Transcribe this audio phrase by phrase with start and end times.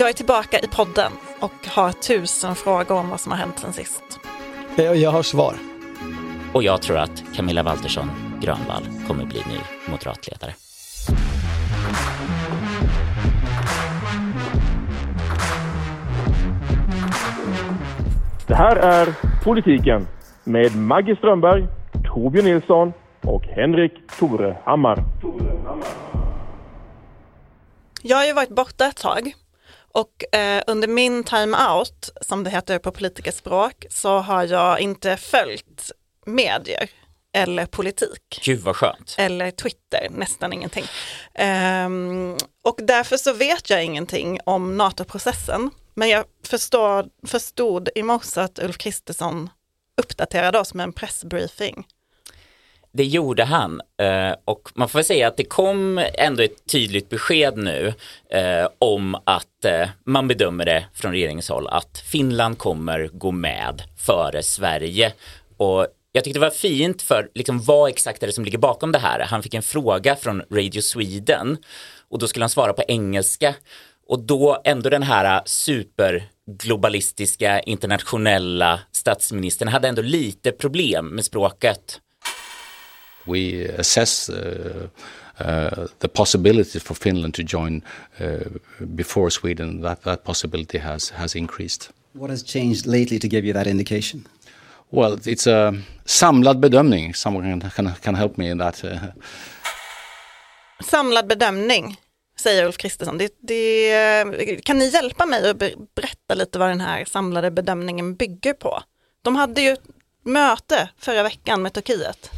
[0.00, 3.72] Jag är tillbaka i podden och har tusen frågor om vad som har hänt sen
[3.72, 4.02] sist.
[4.76, 5.54] Jag har svar.
[6.54, 8.10] Och jag tror att Camilla Waltersson
[8.40, 9.58] Grönvall kommer bli ny
[9.90, 10.54] moderatledare.
[18.46, 19.08] Det här är
[19.44, 20.06] Politiken
[20.44, 21.66] med Maggie Strömberg,
[22.14, 22.92] Torbjörn Nilsson
[23.22, 24.98] och Henrik Torehammar.
[28.02, 29.34] Jag har ju varit borta ett tag
[29.92, 35.90] och eh, under min time-out, som det heter på politikerspråk, så har jag inte följt
[36.26, 36.90] medier
[37.32, 38.40] eller politik.
[38.44, 39.14] Gud vad skönt.
[39.18, 40.84] Eller Twitter, nästan ingenting.
[41.34, 45.70] Ehm, och därför så vet jag ingenting om NATO-processen.
[45.94, 49.50] Men jag förstår, förstod i morse att Ulf Kristersson
[50.02, 51.86] uppdaterade oss med en pressbriefing.
[52.92, 57.56] Det gjorde han eh, och man får säga att det kom ändå ett tydligt besked
[57.56, 57.94] nu
[58.30, 63.82] eh, om att eh, man bedömer det från regeringens håll att Finland kommer gå med
[63.96, 65.12] före Sverige.
[65.56, 68.92] Och jag tyckte det var fint för liksom vad exakt är det som ligger bakom
[68.92, 69.20] det här.
[69.20, 71.56] Han fick en fråga från Radio Sweden
[72.08, 73.54] och då skulle han svara på engelska
[74.08, 82.00] och då ändå den här superglobalistiska internationella statsministern hade ändå lite problem med språket.
[83.26, 84.36] We assess uh,
[85.40, 87.82] uh, the possibility for Finland to join
[88.20, 88.26] uh,
[88.78, 89.82] before Sweden.
[89.82, 91.90] That that possibility has has increased.
[92.12, 94.28] What has changed lately to give you that indication?
[94.92, 97.14] Well, it's a samlad bedömning.
[97.14, 98.84] Someone can, can, can help me in that.
[98.84, 98.90] uh,
[100.84, 101.96] Samlad bedömning,
[102.40, 103.18] säger Ulf Kristersson.
[103.18, 108.14] Det, det, kan ni hjälpa mig att be- berätta lite vad den här samlade bedömningen
[108.14, 108.82] bygger på?
[109.22, 109.76] De hade ju
[110.24, 112.30] möte förra veckan med Turkiet.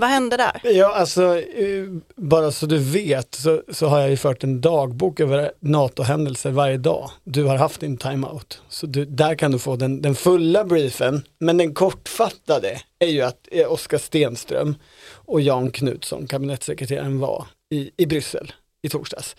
[0.00, 0.60] Vad hände där?
[0.64, 1.84] Ja, alltså, eh,
[2.16, 6.76] bara så du vet så, så har jag ju fört en dagbok över NATO-händelser varje
[6.76, 7.10] dag.
[7.24, 8.62] Du har haft din timeout.
[8.68, 11.22] Så du, där kan du få den, den fulla briefen.
[11.38, 14.74] Men den kortfattade är ju att eh, Oskar Stenström
[15.12, 18.52] och Jan Knutsson, kabinettssekreteraren, var i, i Bryssel
[18.82, 19.36] i torsdags.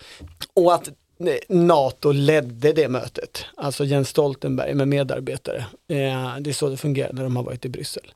[0.54, 0.94] Och att eh,
[1.50, 5.66] NATO ledde det mötet, alltså Jens Stoltenberg med medarbetare.
[5.90, 8.14] Eh, det är så det fungerar när de har varit i Bryssel.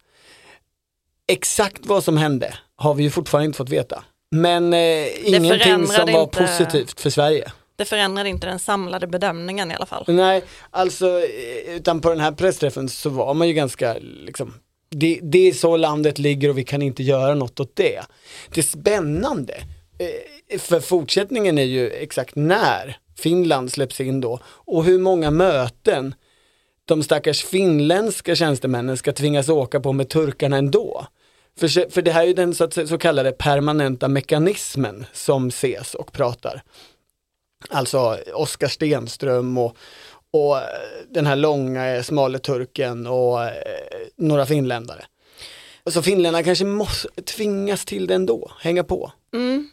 [1.28, 4.04] Exakt vad som hände har vi ju fortfarande inte fått veta.
[4.32, 7.52] Men eh, ingenting som var inte- positivt för Sverige.
[7.76, 10.04] Det förändrade inte den samlade bedömningen i alla fall.
[10.08, 14.54] Nej, alltså eh, utan på den här pressträffen så var man ju ganska liksom
[14.90, 18.02] det, det är så landet ligger och vi kan inte göra något åt det.
[18.54, 19.54] Det spännande
[20.50, 26.16] eh, för fortsättningen är ju exakt när Finland släpps in då och hur många möten
[26.86, 31.08] de stackars finländska tjänstemännen ska tvingas åka på med turkarna ändå.
[31.60, 35.94] För, för det här är ju den så, att, så kallade permanenta mekanismen som ses
[35.96, 36.64] och pratar.
[37.70, 39.78] Alltså Oskar Stenström och,
[40.32, 40.58] och
[41.10, 43.52] den här långa smale turken och eh,
[44.16, 45.06] några finländare.
[45.90, 49.12] Så finländarna kanske måste tvingas till det ändå, hänga på.
[49.34, 49.70] Mm,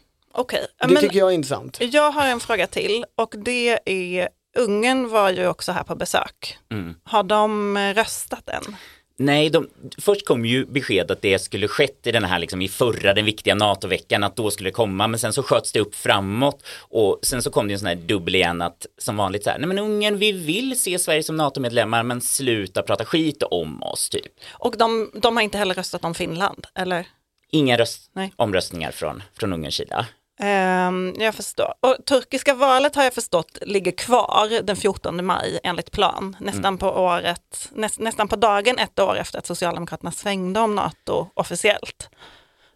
[0.79, 1.77] Ja, Det men tycker jag är intressant.
[1.81, 6.57] jag har en fråga till och det är Ungern var ju också här på besök.
[6.71, 6.95] Mm.
[7.03, 8.75] Har de eh, röstat än?
[9.17, 12.67] Nej, de, först kom ju besked att det skulle skett i den här liksom i
[12.67, 15.95] förra, den viktiga NATO-veckan, att då skulle det komma, men sen så sköts det upp
[15.95, 19.49] framåt och sen så kom det en sån här dubbel igen att som vanligt så
[19.49, 23.83] här, nej men Ungern, vi vill se Sverige som NATO-medlemmar, men sluta prata skit om
[23.83, 24.31] oss typ.
[24.51, 27.07] Och de, de har inte heller röstat om Finland, eller?
[27.51, 28.33] Inga röst, Nej.
[28.35, 30.05] omröstningar från, från Ungerns sida.
[30.45, 31.73] Ehm, jag förstår.
[31.79, 36.35] Och turkiska valet har jag förstått ligger kvar den 14 maj enligt plan.
[36.39, 41.27] Nästan på året, näst, nästan på dagen ett år efter att Socialdemokraterna svängde om NATO
[41.33, 42.09] officiellt.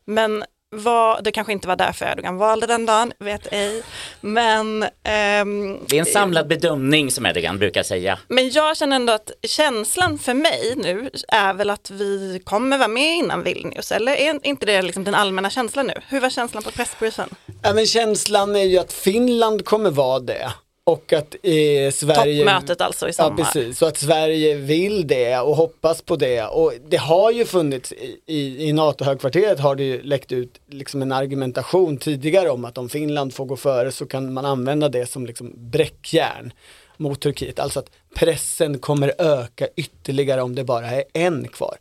[0.06, 3.84] Men vad, det kanske inte var därför Erdogan valde den dagen, vet ej.
[4.22, 8.20] Men, ehm, Det är en samlad bedömning som Erdogan brukar säga.
[8.28, 12.88] men jag känner ändå att känslan för mig nu är väl att vi kommer vara
[12.88, 13.92] med innan Vilnius.
[13.92, 15.94] Eller är inte det liksom den allmänna känslan nu?
[16.08, 17.30] Hur var känslan på pressbriefen?
[17.64, 20.52] Ja, men känslan är ju att Finland kommer vara det.
[20.88, 22.46] Och att eh, Sverige...
[22.46, 23.38] Toppmötet alltså i Ja, sommar.
[23.38, 23.78] precis.
[23.78, 26.44] Så att Sverige vill det och hoppas på det.
[26.44, 31.02] Och det har ju funnits i, i, i NATO-högkvarteret har det ju läckt ut liksom
[31.02, 35.06] en argumentation tidigare om att om Finland får gå före så kan man använda det
[35.10, 36.54] som liksom bräckjärn
[36.98, 37.60] mot Turkiet.
[37.60, 41.78] Alltså att pressen kommer öka ytterligare om det bara är en kvar.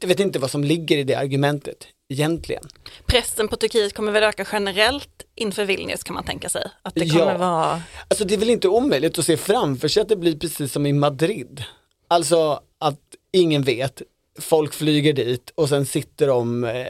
[0.00, 2.62] Jag vet inte vad som ligger i det argumentet egentligen.
[3.06, 6.70] Pressen på Turkiet kommer väl öka generellt inför Vilnius kan man tänka sig.
[6.82, 7.38] Att det kommer Ja.
[7.38, 10.72] vara, Alltså det är väl inte omöjligt att se framför sig att det blir precis
[10.72, 11.64] som i Madrid.
[12.08, 13.00] Alltså att
[13.32, 14.02] ingen vet,
[14.40, 16.86] folk flyger dit och sen sitter de eh,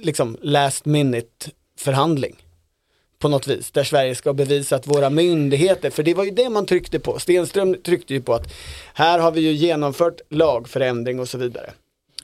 [0.00, 2.36] liksom last minute förhandling.
[3.18, 6.48] på något vis, där Sverige ska bevisa att våra myndigheter, för det var ju det
[6.50, 8.52] man tryckte på, Stenström tryckte ju på att
[8.94, 11.70] här har vi ju genomfört lagförändring och så vidare.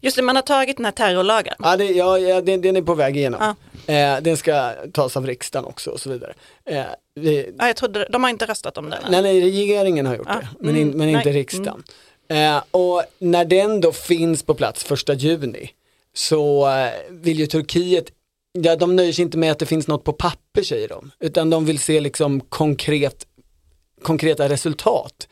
[0.04, 1.54] Just det, man har tagit den här terrorlagen.
[1.58, 3.54] Ja, det, ja, ja den, den är på väg igenom.
[3.86, 6.34] Eh, den ska tas av riksdagen också och så vidare.
[6.64, 6.82] Eh,
[7.14, 9.02] vi, Ja, jag trodde, de har inte röstat om den.
[9.10, 11.84] nej, nej, regeringen har gjort Ah, det, men, in, mm, men inte nej, riksdagen.
[12.28, 15.70] Eh, och när den då finns på plats första juni
[16.14, 18.06] så eh, vill ju Turkiet,
[18.52, 21.50] ja, de nöjer sig inte med att det finns något på papper säger de, utan
[21.50, 23.26] de vill se liksom konkret,
[24.02, 25.28] konkreta resultat.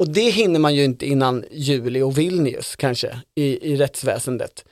[0.00, 4.64] Och det hinner man ju inte innan juli och Vilnius kanske i, i rättsväsendet.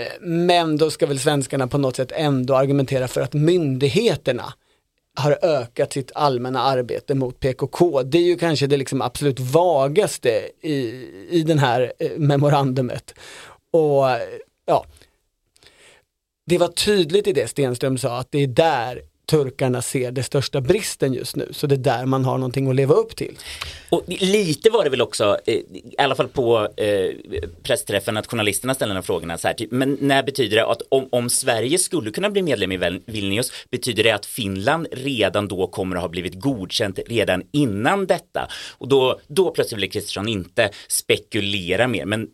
[0.00, 4.54] Eh, men då ska väl svenskarna på något sätt ändå argumentera för att myndigheterna
[5.16, 8.02] har ökat sitt allmänna arbete mot PKK.
[8.02, 10.76] Det är ju kanske det liksom absolut vagaste i,
[11.30, 13.14] i den här eh, memorandumet.
[13.70, 14.04] Och
[14.66, 14.86] ja,
[16.46, 20.60] det var tydligt i det Stenström sa att det är där turkarna ser det största
[20.60, 21.48] bristen just nu.
[21.50, 23.38] Så det är där man har någonting att leva upp till.
[23.88, 27.10] Och lite var det väl också, eh, i alla fall på eh,
[27.62, 30.82] pressträffen, att journalisterna ställer de här frågorna så här, typ, men när betyder det att
[30.88, 35.66] om, om Sverige skulle kunna bli medlem i Vilnius, betyder det att Finland redan då
[35.66, 38.48] kommer att ha blivit godkänt redan innan detta?
[38.78, 42.28] Och då, då plötsligt vill Kristersson inte spekulera mer, men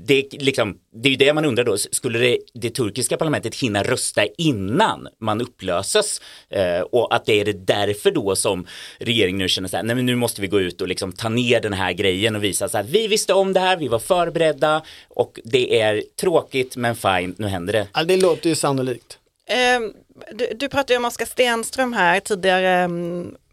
[0.00, 3.54] det, är liksom, det är ju det man undrar då, skulle det, det turkiska parlamentet
[3.54, 6.20] hinna rösta innan man upplöses?
[6.50, 8.66] Eh, och att det är det därför då som
[8.98, 11.28] regeringen nu känner så här, nej men nu måste vi gå ut och liksom ta
[11.28, 13.98] ner den här grejen och visa så här, vi visste om det här, vi var
[13.98, 17.86] förberedda och det är tråkigt men fine, nu händer det.
[17.94, 19.18] Ja, det låter ju sannolikt.
[19.48, 19.80] Eh,
[20.32, 23.47] du, du pratade ju om Oskar Stenström här tidigare, mm, eh,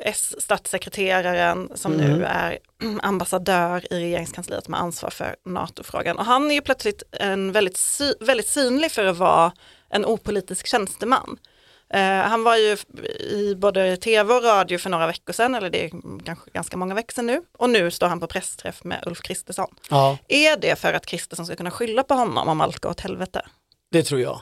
[0.00, 2.58] S-statssekreteraren som nu är
[3.02, 6.18] ambassadör i regeringskansliet med ansvar för NATO-frågan.
[6.18, 9.52] Och han är ju plötsligt en väldigt, sy- väldigt synlig för att vara
[9.90, 11.38] en opolitisk tjänsteman.
[11.94, 12.76] Eh, han var ju
[13.30, 15.90] i både tv och radio för några veckor sedan, eller det är
[16.24, 17.42] kanske ganska många veckor sedan nu.
[17.58, 19.74] Och nu står han på pressträff med Ulf Kristersson.
[19.90, 23.00] Ja, Är det för att Kristersson ska kunna skylla på honom om allt går åt
[23.00, 23.42] helvete?
[23.90, 24.40] det tror jag.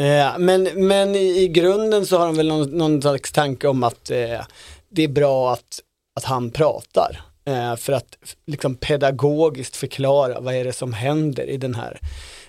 [0.00, 3.82] Eh, men, men i, i grunden så har de väl någon, någon slags tanke om
[3.82, 4.40] att eh,
[4.88, 5.80] det är bra att,
[6.16, 7.20] att han pratar.
[7.44, 8.16] Eh, för att
[8.46, 11.98] liksom pedagogiskt förklara vad är det som händer i den här,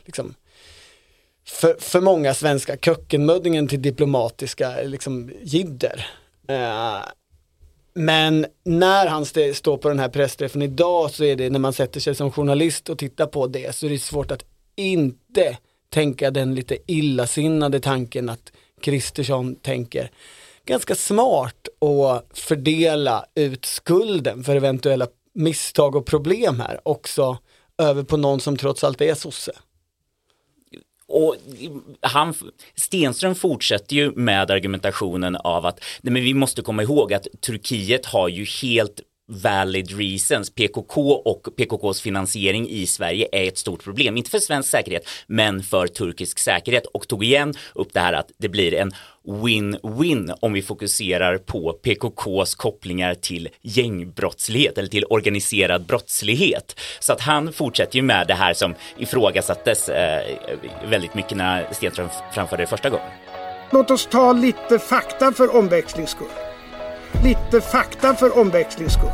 [0.05, 0.33] liksom,
[1.47, 6.07] för, för många svenska kökkenmöddingen till diplomatiska liksom, jidder.
[6.47, 6.99] Eh,
[7.93, 11.73] men när han st- står på den här pressträffen idag så är det när man
[11.73, 14.43] sätter sig som journalist och tittar på det så är det svårt att
[14.75, 15.57] inte
[15.91, 18.51] tänka den lite illasinnade tanken att
[18.81, 20.11] Kristersson tänker
[20.65, 27.37] ganska smart att fördela ut skulden för eventuella misstag och problem här också
[27.77, 29.51] över på någon som trots allt är sosse.
[31.07, 31.35] Och
[32.01, 32.33] han,
[32.75, 38.05] Stenström fortsätter ju med argumentationen av att nej men vi måste komma ihåg att Turkiet
[38.05, 40.49] har ju helt valid reasons.
[40.49, 44.17] PKK och PKKs finansiering i Sverige är ett stort problem.
[44.17, 46.85] Inte för svensk säkerhet, men för turkisk säkerhet.
[46.85, 48.91] Och tog igen upp det här att det blir en
[49.27, 56.79] win-win om vi fokuserar på PKKs kopplingar till gängbrottslighet eller till organiserad brottslighet.
[56.99, 60.37] Så att han fortsätter ju med det här som ifrågasattes eh,
[60.89, 63.09] väldigt mycket när Stenström framförde det första gången.
[63.71, 66.50] Låt oss ta lite fakta för omväxlings skull.
[67.23, 69.11] Lite fakta för omväxlings skull.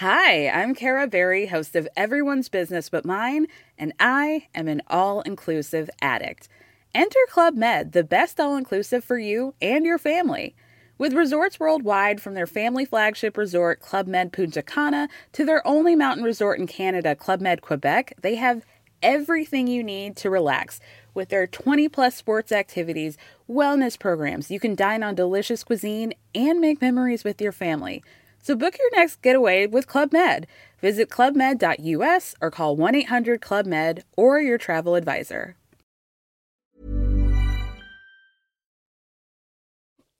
[0.00, 3.46] Hi, I'm Kara Berry, host of Everyone's Business But Mine,
[3.78, 6.48] and I am an all inclusive addict.
[6.94, 10.56] Enter Club Med, the best all inclusive for you and your family.
[10.98, 15.96] With resorts worldwide, from their family flagship resort, Club Med Punta Cana, to their only
[15.96, 18.64] mountain resort in Canada, Club Med Quebec, they have
[19.04, 20.80] everything you need to relax.
[21.14, 23.16] With their 20 plus sports activities,
[23.48, 28.02] wellness programs, you can dine on delicious cuisine and make memories with your family.
[28.42, 30.46] So book your next getaway with Club Med.
[30.80, 35.54] Visit clubmed.us or call 1 800 Club Med or your travel advisor.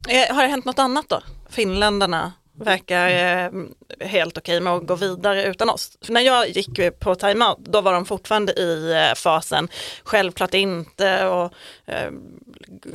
[0.09, 1.23] Eh, har det hänt något annat då?
[1.49, 3.51] Finländarna verkar eh,
[4.01, 5.99] helt okej med att gå vidare utan oss.
[6.05, 9.69] För när jag gick på timeout, då var de fortfarande i eh, fasen
[10.05, 11.53] självklart inte och
[11.87, 12.11] eh,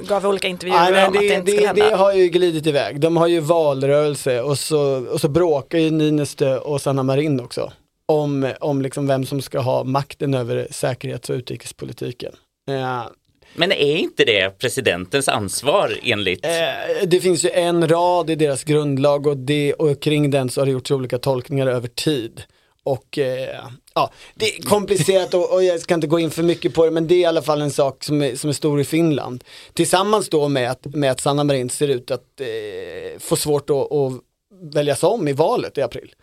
[0.07, 1.89] gav olika intervjuer Nej, om att det det, inte skulle det, hända.
[1.89, 2.99] det har ju glidit iväg.
[2.99, 7.71] De har ju valrörelse och så, och så bråkar ju Ninistö och Sanna Marin också
[8.05, 12.33] om, om liksom vem som ska ha makten över säkerhets och utrikespolitiken.
[12.69, 13.05] Eh,
[13.53, 18.63] Men är inte det presidentens ansvar enligt Eh, det finns ju en rad i deras
[18.63, 22.43] grundlag och, det, och kring den så har det gjorts olika tolkningar över tid.
[22.83, 23.59] och eh,
[23.93, 26.91] ja, det är komplicerat och, och, jag ska inte gå in för mycket på det
[26.91, 29.43] men det är i alla fall en sak som är, som är stor i Finland.
[29.73, 33.91] Tillsammans då med att, med att Sanna Marin ser ut att eh, få svårt att,
[33.91, 34.13] att
[34.61, 36.13] väljas om i valet i april.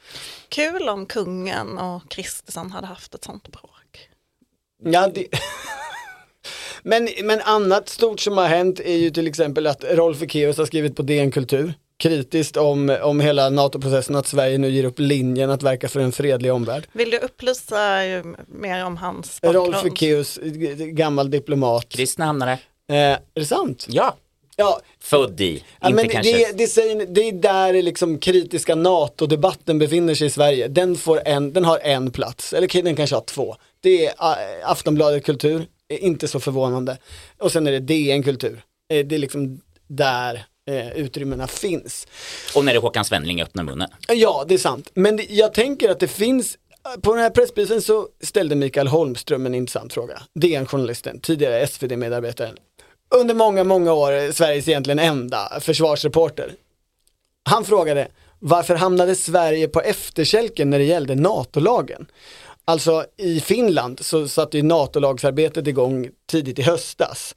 [0.49, 4.09] Kul om kungen och Kristersson hade haft ett sånt bråk.
[4.85, 5.27] Ja, det...
[6.87, 10.67] men, men annat stort som har hänt är ju till exempel att Rolf Ekéus har
[10.67, 15.51] skrivit på DN Kultur kritiskt om, om hela NATO-processen att Sverige nu ger upp linjen
[15.51, 16.87] att verka för en fredlig omvärld.
[16.93, 17.99] Vill du upplysa
[18.47, 19.75] mer om hans bakgrund?
[19.75, 20.39] Rolf Ekéus,
[20.79, 21.89] gammal diplomat.
[21.89, 22.27] Kristna
[22.89, 23.87] Eh, är det sant?
[23.89, 24.17] Ja.
[24.57, 24.81] Ja.
[25.01, 26.33] Född i, ja, inte men kanske.
[26.33, 30.69] Det, det, säger, det är där liksom kritiska NATO-debatten befinner sig i Sverige.
[30.69, 33.57] Den, får en, den har en plats, eller den kanske har två.
[33.81, 36.99] Det är uh, Aftonbladet Kultur, inte så förvånande.
[37.39, 38.63] Och sen är det DN Kultur.
[38.89, 42.07] Det är liksom där eh, utrymmena finns.
[42.55, 43.91] Och när det är Håkan Svenneling öppnar munnen.
[44.09, 44.91] Ja, det är sant.
[44.95, 46.59] Men det, jag tänker att det finns
[47.03, 50.23] på den här pressbyten så ställde Mikael Holmström en intressant fråga.
[50.35, 52.57] DN-journalisten, tidigare SvD-medarbetaren.
[53.15, 56.53] Under många, många år Sveriges egentligen enda försvarsreporter.
[57.45, 62.07] Han frågade varför hamnade Sverige på efterkälken när det gällde NATO-lagen?
[62.69, 67.35] Alltså i Finland så satte ju NATO-lagsarbetet igång tidigt i höstas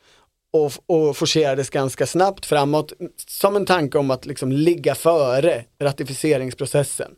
[0.53, 2.93] och, och forcerades ganska snabbt framåt
[3.27, 7.15] som en tanke om att liksom ligga före ratificeringsprocessen.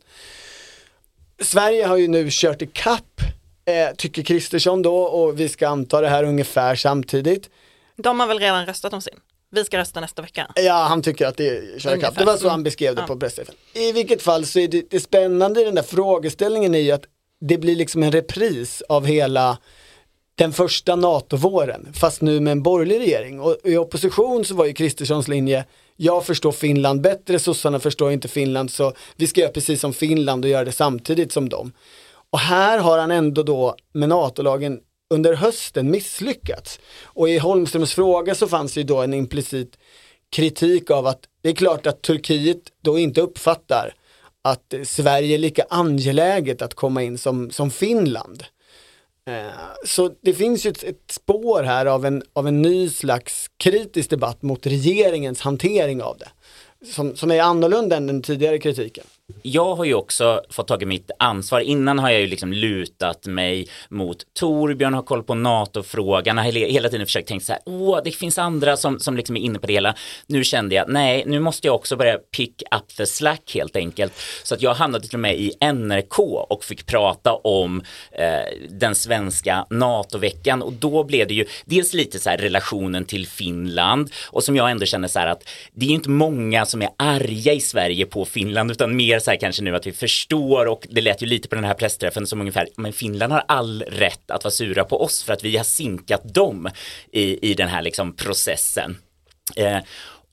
[1.42, 3.20] Sverige har ju nu kört i kapp,
[3.64, 7.50] eh, tycker Kristersson då, och vi ska anta det här ungefär samtidigt.
[7.96, 9.14] De har väl redan röstat om sin?
[9.50, 10.52] Vi ska rösta nästa vecka.
[10.54, 12.18] Ja, han tycker att det kör kapp.
[12.18, 13.06] Det var så han beskrev det ja.
[13.06, 13.54] på pressträffen.
[13.72, 17.04] I vilket fall så är det, det spännande i den där frågeställningen är ju att
[17.48, 19.58] det blir liksom en repris av hela
[20.34, 23.40] den första NATO-våren, fast nu med en borgerlig regering.
[23.40, 25.64] Och i opposition så var ju Kristerssons linje,
[25.96, 30.44] jag förstår Finland bättre, sossarna förstår inte Finland, så vi ska göra precis som Finland
[30.44, 31.72] och göra det samtidigt som dem.
[32.30, 34.80] Och här har han ändå då med NATO-lagen
[35.10, 36.80] under hösten misslyckats.
[37.04, 39.78] Och i Holmströms fråga så fanns ju då en implicit
[40.30, 43.94] kritik av att det är klart att Turkiet då inte uppfattar
[44.42, 48.44] att Sverige är lika angeläget att komma in som, som Finland.
[49.26, 49.52] Eh,
[49.84, 54.10] så det finns ju ett, ett, spår här av en, av en ny slags kritisk
[54.10, 56.28] debatt mot regeringens hantering av det.
[56.92, 59.04] Som, som är annorlunda än den tidigare kritiken
[59.42, 61.60] jag har ju också fått tag i mitt ansvar.
[61.60, 66.88] Innan har jag ju liksom lutat mig mot Torbjörn, har koll på NATO-frågan, har hela
[66.88, 69.66] tiden försökt tänka så här, åh, det finns andra som, som liksom är inne på
[69.66, 69.94] det hela.
[70.26, 74.12] Nu kände jag, nej, nu måste jag också börja pick up the slack helt enkelt.
[74.42, 76.18] Så att jag hamnade till och med i NRK
[76.50, 82.18] och fick prata om eh, den svenska NATO-veckan och då blev det ju dels lite
[82.18, 85.90] så här relationen till Finland och som jag ändå känner så här att det är
[85.90, 89.76] inte många som är arga i Sverige på Finland utan mer så här kanske nu
[89.76, 92.92] att vi förstår och det lät ju lite på den här pressträffen som ungefär, men
[92.92, 96.70] Finland har all rätt att vara sura på oss för att vi har sinkat dem
[97.12, 98.98] i, i den här liksom processen.
[99.56, 99.78] Eh,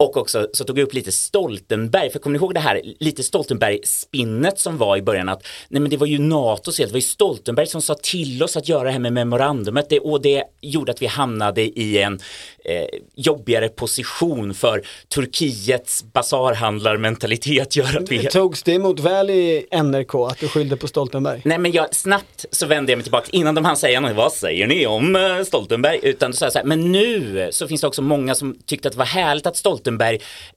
[0.04, 3.24] och också så tog jag upp lite Stoltenberg, för kommer ni ihåg det här lite
[3.24, 6.98] Stoltenberg-spinnet som var i början att nej men det var ju NATOs fel, det var
[6.98, 10.44] ju Stoltenberg som sa till oss att göra det här med memorandumet det, och det
[10.62, 12.20] gjorde att vi hamnade i en
[12.66, 18.24] eh, jobbigare position för Turkiets basarhandlarmentalitet gör att vi...
[18.24, 21.42] Togs det emot väl i NRK att du skyllde på Stoltenberg?
[21.46, 24.32] Nej men jag, snabbt så vände jag mig tillbaka innan de hann säga något, vad
[24.32, 26.00] säger ni om eh, Stoltenberg?
[26.04, 28.88] Utan då sa jag så här, men nu så finns det också många som tyckte
[28.88, 29.89] att det var härligt att Stoltenberg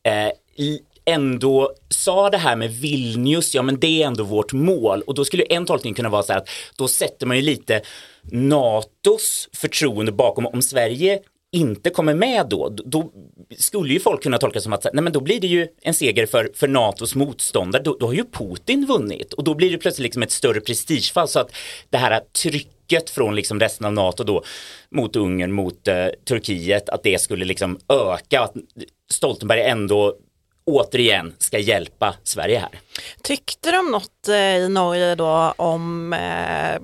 [0.03, 0.33] eh,
[1.05, 5.03] ändå sa det här med Vilnius, ja men det är ändå vårt mål.
[5.03, 7.81] Och då skulle en tolkning kunna vara så här att då sätter man ju lite
[8.23, 10.47] NATOs förtroende bakom.
[10.47, 11.21] Om Sverige
[11.53, 13.13] inte kommer med då, då
[13.59, 16.27] skulle ju folk kunna tolka som att nej men då blir det ju en seger
[16.27, 19.33] för, för NATOs motståndare, då, då har ju Putin vunnit.
[19.33, 21.29] Och då blir det plötsligt liksom ett större prestigefall.
[21.29, 21.53] Så att
[21.91, 24.45] det här trycket från liksom resten av NATO då
[24.91, 28.55] mot Ungern, mot eh, Turkiet, att det skulle liksom öka, att
[29.11, 30.17] Stoltenberg ändå
[30.65, 32.81] återigen ska hjälpa Sverige här.
[33.23, 36.81] Tyckte de något eh, i Norge då om, eh,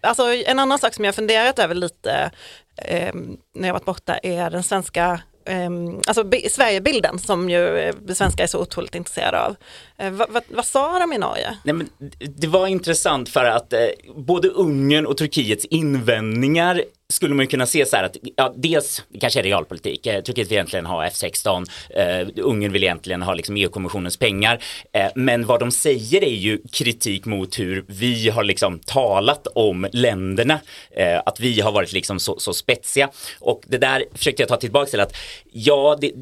[0.00, 2.30] alltså en annan sak som jag funderat över lite
[2.76, 3.14] eh,
[3.54, 8.48] när jag varit borta är den svenska Ehm, alltså Sverigebilden som ju eh, svenskar är
[8.48, 9.56] så otroligt intresserade av.
[9.96, 11.58] Eh, vad, vad, vad, sa de i Norge?
[11.64, 11.88] Nej, men
[12.18, 13.78] det var intressant för att eh,
[14.16, 19.04] både Ungern och Turkiets invändningar skulle man ju kunna se så här att ja, dels
[19.20, 20.06] kanske är realpolitik.
[20.06, 21.66] Eh, Turkiet vill egentligen ha F16.
[21.90, 24.62] Eh, Ungern vill egentligen ha liksom EU-kommissionens pengar.
[24.92, 29.86] Eh, men vad de säger är ju kritik mot hur vi har liksom talat om
[29.92, 30.60] länderna.
[30.90, 33.10] Eh, att vi har varit liksom så, så spetsiga.
[33.40, 35.16] Och det där försökte jag ta tillbaka till att
[35.52, 36.12] ja, det,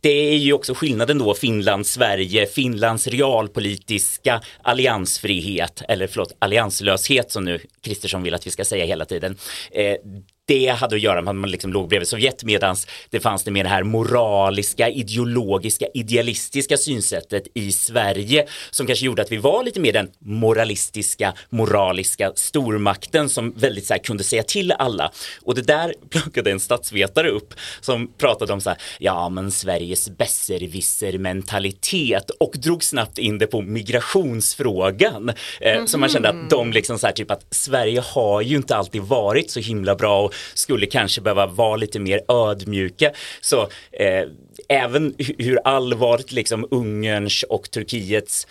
[0.00, 7.44] det är ju också skillnaden då Finland, Sverige, Finlands realpolitiska alliansfrihet, eller förlåt, allianslöshet som
[7.44, 9.36] nu Kristersson vill att vi ska säga hela tiden.
[9.70, 9.96] Eh,
[10.46, 12.76] det hade att göra med att man liksom låg bredvid Sovjet medan
[13.10, 19.22] det fanns det mer det här moraliska, ideologiska, idealistiska synsättet i Sverige som kanske gjorde
[19.22, 24.42] att vi var lite mer den moralistiska, moraliska stormakten som väldigt så här, kunde säga
[24.42, 25.12] till alla.
[25.42, 30.08] Och det där plockade en statsvetare upp som pratade om så här, ja men Sveriges
[30.08, 35.32] besserwisser mentalitet och drog snabbt in det på migrationsfrågan.
[35.60, 38.76] Eh, Så man kände att de liksom så här typ att Sverige har ju inte
[38.76, 43.10] alltid varit så himla bra och skulle kanske behöva vara lite mer ödmjuka.
[43.40, 43.62] Så
[43.92, 44.28] eh,
[44.68, 48.46] även hur allvarligt liksom Ungerns och Turkiets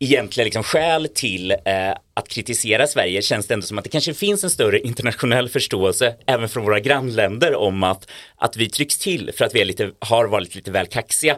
[0.00, 4.14] egentliga liksom skäl till eh, att kritisera Sverige känns det ändå som att det kanske
[4.14, 9.30] finns en större internationell förståelse även från våra grannländer om att, att vi trycks till
[9.36, 11.36] för att vi är lite, har varit lite väl kaxiga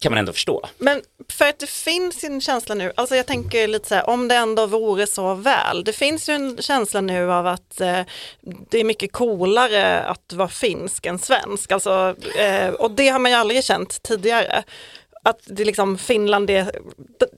[0.00, 0.68] kan man ändå förstå.
[0.78, 4.28] Men för att det finns en känsla nu, alltså jag tänker lite så här, om
[4.28, 5.84] det ändå vore så väl.
[5.84, 8.00] Det finns ju en känsla nu av att eh,
[8.70, 11.72] det är mycket coolare att vara finsk än svensk.
[11.72, 14.64] Alltså, eh, och det har man ju aldrig känt tidigare.
[15.26, 16.70] Att det liksom Finland, är,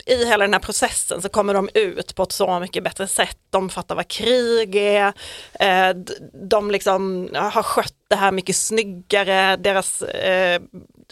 [0.07, 3.39] i hela den här processen så kommer de ut på ett så mycket bättre sätt.
[3.51, 5.13] De fattar vad krig är,
[5.61, 5.97] eh,
[6.49, 10.63] de liksom har skött det här mycket snyggare, deras eh,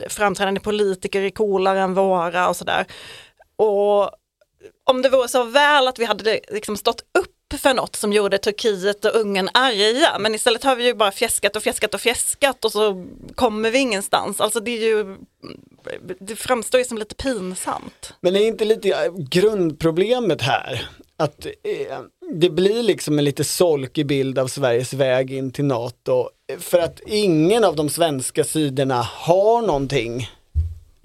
[0.09, 2.87] framträdande politiker är coolare än våra och sådär.
[3.57, 4.11] Och
[4.85, 8.39] om det vore så väl att vi hade liksom stått upp för något som gjorde
[8.39, 12.65] Turkiet och Ungern arga, men istället har vi ju bara fjäskat och fjäskat och fjäskat
[12.65, 14.41] och så kommer vi ingenstans.
[14.41, 15.17] Alltså det är ju,
[16.21, 18.15] det framstår ju som lite pinsamt.
[18.21, 21.99] Men är inte lite grundproblemet här att eh,
[22.35, 27.01] det blir liksom en lite solkig bild av Sveriges väg in till NATO för att
[27.07, 30.29] ingen av de svenska sidorna har någonting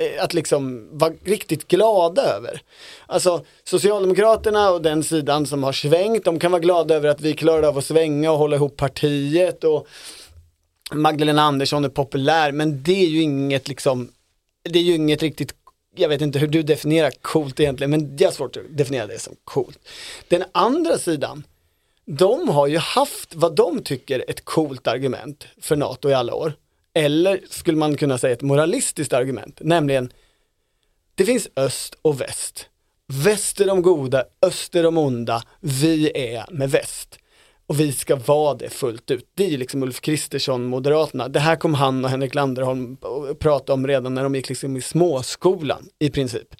[0.01, 2.62] Eh, att liksom vara riktigt glada över.
[3.08, 7.34] Alltså Socialdemokraterna och den sidan som har svängt, de kan vara glada över att vi
[7.34, 9.88] klarade av att svänga och hålla ihop partiet och
[10.93, 14.11] Magdalena Andersson är populär, men det är ju inget liksom,
[14.64, 15.53] det är ju inget riktigt
[15.96, 19.20] jag vet inte hur du definierar coolt egentligen, men jag har svårt att definiera det
[19.20, 19.79] som coolt.
[20.27, 21.44] Den andra sidan,
[22.05, 26.53] de har ju haft vad de tycker ett coolt argument för NATO i alla år.
[26.94, 30.12] Eller skulle man kunna säga ett moralistiskt argument, nämligen
[31.16, 32.70] det finns öst och väst.
[33.08, 37.18] Väst är de goda, öst är de onda, vi är med väst.
[37.68, 39.32] Och vi ska vara det fullt ut.
[39.34, 41.27] Det är ju liksom Ulf Kristersson, Moderaterna.
[41.27, 44.77] Det här kom han och Henrik Landerholm och prata om redan när de gick liksom
[44.77, 46.56] i småskolan i princip.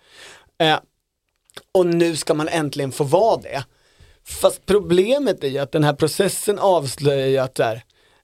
[0.58, 0.80] Eh,
[1.72, 3.64] och nu ska man äntligen få vara det.
[4.24, 7.84] Fast problemet är ju att den här processen avslöjar ju att där,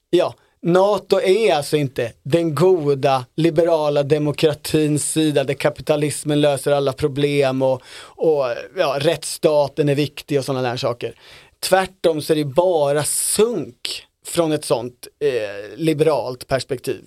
[0.10, 7.62] ja, NATO är alltså inte den goda liberala demokratins sida där kapitalismen löser alla problem
[7.62, 8.46] och, och
[8.78, 11.15] ja, rättsstaten är viktig och sådana där saker.
[11.60, 17.02] Tvärtom så är det bara sunk från ett sånt eh, liberalt perspektiv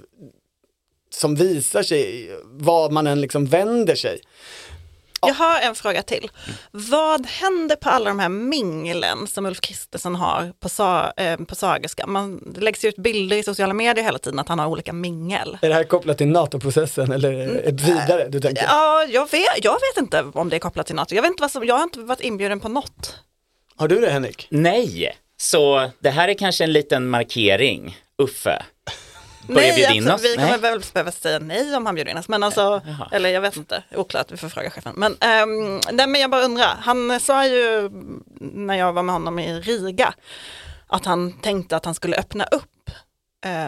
[1.11, 4.21] som visar sig vad man än liksom vänder sig.
[5.27, 6.31] Jag har en fråga till.
[6.71, 11.55] Vad händer på alla de här minglen som Ulf Kristersson har på, sa, eh, på
[11.55, 12.07] Sagerska?
[12.07, 14.93] Man, det läggs ju ut bilder i sociala medier hela tiden att han har olika
[14.93, 15.59] mingel.
[15.63, 18.65] Är det här kopplat till NATO-processen eller ett vidare du tänker?
[18.65, 21.13] Ja, jag vet, jag vet inte om det är kopplat till något.
[21.13, 23.17] Jag, vet inte vad som, jag har inte varit inbjuden på något.
[23.77, 24.47] Har du det Henrik?
[24.51, 27.99] Nej, så det här är kanske en liten markering.
[28.23, 28.63] Uffe,
[29.47, 30.25] börja Nej, bjuda in absolut, oss?
[30.25, 30.59] vi kommer Nej.
[30.59, 32.29] väl behöva säga nej om han bjuder in oss.
[32.29, 34.93] Men alltså, eller jag vet inte, oklart, vi får fråga chefen.
[34.97, 37.91] Men, ehm, nej, men jag bara undrar, han sa ju
[38.41, 40.15] när jag var med honom i Riga
[40.87, 42.91] att han tänkte att han skulle öppna upp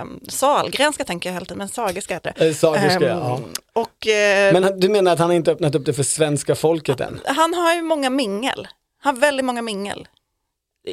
[0.03, 2.49] um, Salgrenska tänker jag hela tiden, men Sagerska heter det.
[2.49, 3.41] Eh, Sagerska, Ehm, ja.
[3.73, 7.21] Och eh, Men du menar att han inte öppnat upp det för svenska folket än?
[7.25, 8.69] han har ju många mingel.
[9.03, 10.09] Han har väldigt många mingel.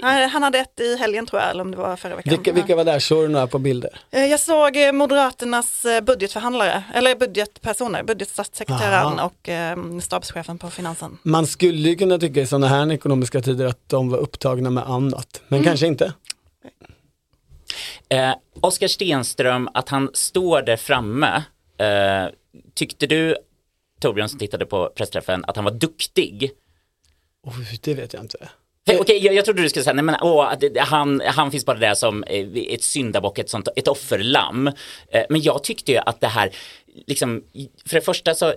[0.02, 2.30] Han, hade ett i helgen tror jag, eller om det var förra veckan.
[2.30, 3.00] Vilka, vilka var där?
[3.00, 4.00] Såg du några på bilder?
[4.12, 9.26] Eh, Jag såg eh, Moderaternas eh, budgetförhandlare, eller budgetpersoner, budgetstatssekreteraren Aha.
[9.26, 11.18] och eh, stabschefen på finansen.
[11.24, 14.84] Man skulle ju kunna tycka i sådana här ekonomiska tider att de var upptagna med
[14.90, 16.14] annat, men kanske inte.
[18.10, 21.44] Eh, Oskar Stenström, att han står där framme,
[21.78, 22.34] eh,
[22.74, 23.36] tyckte du,
[24.02, 26.52] Torbjörn som tittade på pressträffen, att han var duktig?
[27.44, 28.50] Oj, det vet jag inte.
[28.88, 31.66] Okej, okay, jag, jag trodde du skulle säga, nej men åh, det, han, han finns
[31.66, 34.68] bara där som eh, ett syndabock, ett, sånt, ett offerlamm.
[35.12, 36.56] Eh, men jag tyckte ju att det här,
[37.08, 37.44] liksom,
[37.86, 38.54] för det första så,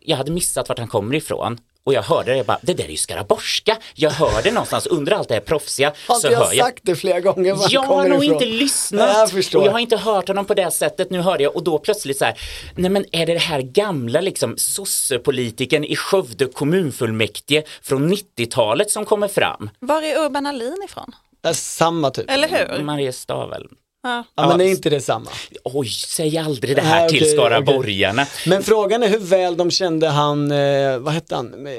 [0.00, 1.58] jag hade missat vart han kommer ifrån.
[1.84, 3.78] Och jag hörde det, jag bara, det där är ju skaraborska.
[3.94, 5.92] Jag hör det någonstans under allt det här proffsiga.
[6.08, 7.58] Har inte jag, jag sagt det flera gånger?
[7.68, 9.08] Jag har nog inte lyssnat.
[9.08, 9.60] Nej, jag förstår.
[9.60, 11.10] och jag har inte hört honom på det sättet.
[11.10, 12.38] Nu hörde jag och då plötsligt så här,
[12.76, 19.04] nej men är det det här gamla liksom sossepolitiken i Skövde kommunfullmäktige från 90-talet som
[19.04, 19.70] kommer fram?
[19.78, 21.12] Var är Urban Ahlin ifrån?
[21.54, 22.30] Samma typ.
[22.30, 22.82] Eller hur?
[22.82, 23.66] Mariestad väl?
[24.02, 24.24] Ja.
[24.34, 25.30] ja, men är inte det samma?
[25.64, 28.22] Oj, säg aldrig det här Nej, till skaraborgarna.
[28.22, 28.50] Okay.
[28.50, 31.72] Men frågan är hur väl de kände han, eh, vad hette han, eh,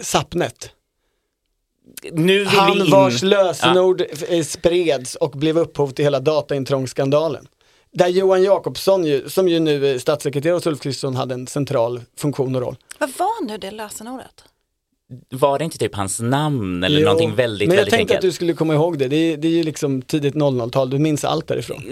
[0.00, 0.70] Sapnet?
[2.12, 2.90] Nu han in...
[2.90, 4.26] vars lösenord ja.
[4.26, 7.48] Eh, spreds och blev upphov till hela dataintrångsskandalen.
[7.92, 12.00] Där Johan Jakobsson, ju, som ju nu är statssekreterare hos Ulf Kristersson, hade en central
[12.16, 12.76] funktion och roll.
[12.98, 14.44] Vad var nu det lösenordet?
[15.30, 18.18] Var det inte typ hans namn eller jo, någonting väldigt, Men jag väldigt tänkte enkelt?
[18.18, 19.08] att du skulle komma ihåg det.
[19.08, 21.82] Det är, det är ju liksom tidigt 00-tal, du minns allt därifrån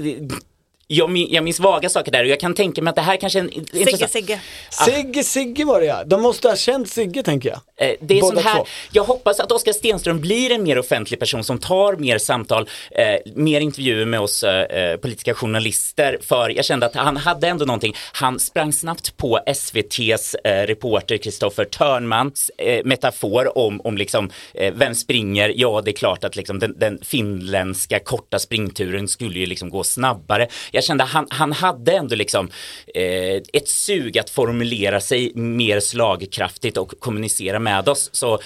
[0.90, 3.38] jag, jag minns vaga saker där och jag kan tänka mig att det här kanske
[3.38, 4.10] är en Sigge, intressant...
[4.10, 4.40] Sigge.
[4.80, 4.84] Ah.
[4.84, 6.04] Sigge, Sigge var det ja.
[6.04, 7.88] De måste ha känt Sigge tänker jag.
[7.88, 11.44] Eh, det är sån här, jag hoppas att Oskar Stenström blir en mer offentlig person
[11.44, 16.18] som tar mer samtal, eh, mer intervjuer med oss eh, politiska journalister.
[16.22, 17.94] För jag kände att han hade ändå någonting.
[18.12, 24.74] Han sprang snabbt på SVTs eh, reporter Kristoffer Törnmans eh, metafor om, om liksom, eh,
[24.74, 25.52] vem springer?
[25.56, 29.84] Ja, det är klart att liksom, den, den finländska korta springturen skulle ju liksom gå
[29.84, 32.50] snabbare jag kände han, han hade ändå liksom
[32.94, 38.10] eh, ett sug att formulera sig mer slagkraftigt och kommunicera med oss.
[38.12, 38.38] Så, eh,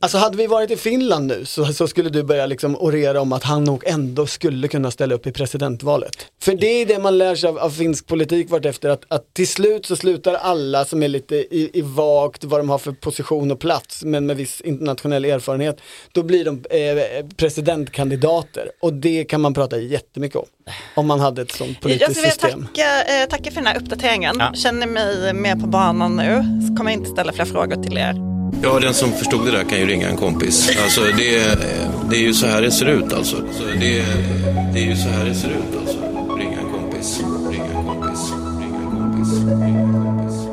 [0.00, 3.32] alltså hade vi varit i Finland nu så, så skulle du börja liksom orera om
[3.32, 6.26] att han nog ändå skulle kunna ställa upp i presidentvalet.
[6.42, 9.48] För det är det man lär sig av, av finsk politik vartefter att, att till
[9.48, 13.50] slut så slutar alla som är lite i, i vagt vad de har för position
[13.50, 15.80] och plats men med viss internationell erfarenhet,
[16.12, 20.46] då blir de eh, presidentkandidater och det kan man prata jättemycket om.
[20.94, 22.66] Om man hade ett sånt politiskt jag system.
[22.66, 24.36] Tacka, eh, tacka för den här uppdateringen.
[24.38, 24.52] Ja.
[24.54, 26.44] Känner mig mer på banan nu.
[26.68, 28.14] Så kommer jag inte ställa fler frågor till er.
[28.62, 30.78] Ja, den som förstod det där kan ju ringa en kompis.
[30.82, 31.58] Alltså, det,
[32.10, 33.36] det är ju så här det ser ut alltså.
[33.36, 34.04] alltså det,
[34.72, 35.98] det är ju så här det ser ut alltså.
[36.38, 37.20] Ringa en kompis,
[37.50, 40.46] ringa en kompis, ringa en kompis, ringa en kompis.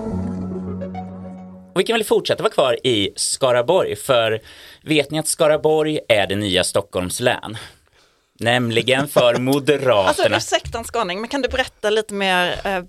[1.74, 4.40] Och vi kan väl fortsätta vara kvar i Skaraborg, för
[4.82, 7.58] vet ni att Skaraborg är det nya Stockholms län?
[8.40, 10.08] Nämligen för Moderaterna.
[10.08, 12.84] Alltså ursäkta en skåning, men kan du berätta lite mer, eh,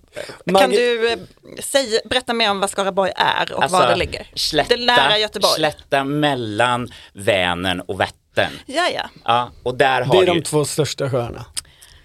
[0.45, 1.19] Mag kan du eh,
[1.59, 4.27] säga, berätta mer om vad Skaraborg är och alltså, var det ligger?
[4.35, 5.55] Slätta, det nära Göteborg.
[5.55, 8.53] Slätta mellan Vänern och Vättern.
[8.67, 9.09] Ja, ja.
[9.25, 11.45] ja och där har det är de två största sjöarna.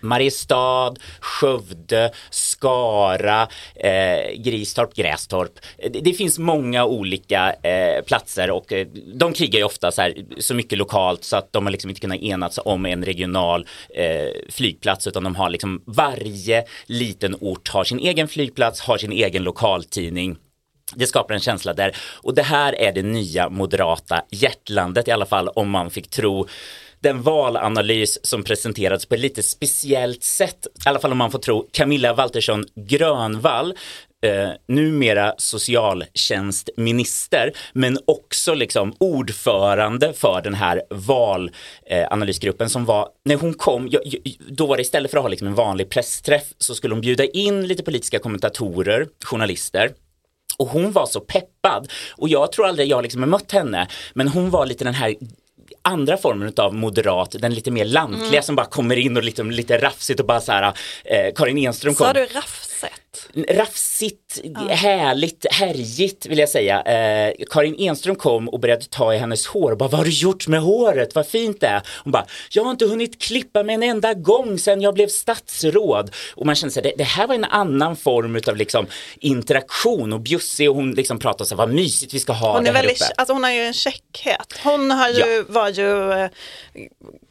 [0.05, 5.51] Mariestad, Skövde, Skara, eh, Gristorp, Grästorp.
[5.77, 10.01] Eh, det, det, finns många olika eh, platser och eh, de krigar ju ofta så,
[10.01, 13.67] här, så mycket lokalt så att de har liksom inte kunnat enas om en regional
[13.89, 19.11] eh, flygplats utan de har liksom varje liten ort har sin egen flygplats, har sin
[19.11, 20.37] egen lokaltidning
[20.93, 25.25] det skapar en känsla där och det här är det nya moderata hjärtlandet i alla
[25.25, 26.47] fall om man fick tro
[26.99, 31.39] den valanalys som presenterats på ett lite speciellt sätt, i alla fall om man får
[31.39, 33.73] tro Camilla Waltersson Grönvall,
[34.25, 43.53] eh, numera socialtjänstminister, men också liksom ordförande för den här valanalysgruppen som var, när hon
[43.53, 43.89] kom,
[44.49, 47.25] då var det istället för att ha liksom en vanlig pressträff så skulle hon bjuda
[47.25, 49.91] in lite politiska kommentatorer, journalister,
[50.57, 51.91] och hon var så peppad.
[52.17, 55.15] Och jag tror aldrig jag liksom har mött henne men hon var lite den här
[55.85, 58.43] andra formen av moderat, den lite mer lantliga mm.
[58.43, 61.95] som bara kommer in och lite, lite rafsigt och bara så här, eh, Karin Enström
[61.95, 62.07] kom.
[62.07, 62.64] Sa du rafset?
[63.49, 64.59] Rafsigt, ja.
[64.59, 66.81] härligt, härjigt vill jag säga.
[66.81, 70.11] Eh, Karin Enström kom och började ta i hennes hår och bara, vad har du
[70.11, 71.81] gjort med håret, vad fint det är.
[72.03, 76.11] Hon bara, jag har inte hunnit klippa mig en enda gång sedan jag blev statsråd.
[76.35, 78.87] Och man kände sig, det, det här var en annan form av liksom
[79.19, 82.59] interaktion och bjussig och hon liksom pratade så här, vad mysigt vi ska ha hon
[82.59, 83.13] är det här väldigt, uppe.
[83.17, 84.59] Alltså hon har ju en käckhet.
[84.63, 85.43] Hon har ju, ja.
[85.47, 86.29] var ju, eh,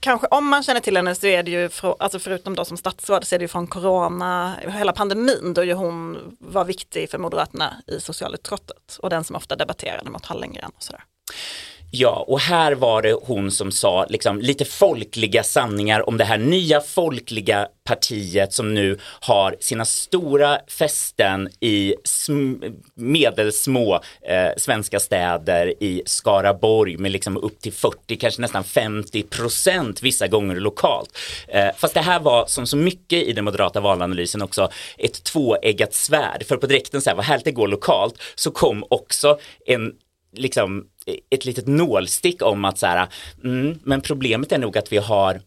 [0.01, 2.77] kanske om man känner till henne så är det ju, för, alltså förutom då som
[2.77, 7.19] statsråd så är det ju från corona, hela pandemin då ju hon var viktig för
[7.19, 11.05] Moderaterna i socialutskottet och den som ofta debatterade mot Hallengren och sådär.
[11.97, 16.39] Ja, och här var det hon som sa liksom, lite folkliga sanningar om det här
[16.39, 21.95] nya folkliga partiet som nu har sina stora fästen i
[22.95, 30.03] medelsmå eh, svenska städer i Skaraborg med liksom upp till 40, kanske nästan 50 procent
[30.03, 31.19] vissa gånger lokalt.
[31.49, 35.95] Eh, fast det här var som så mycket i den moderata valanalysen också ett tvåeggat
[35.95, 36.47] svärd.
[36.47, 39.93] För på direkten så här, vad härligt det går lokalt, så kom också en
[40.35, 40.85] liksom
[41.31, 43.09] ett litet nålstick om att så här,
[43.45, 45.41] mm, men problemet är nog att vi har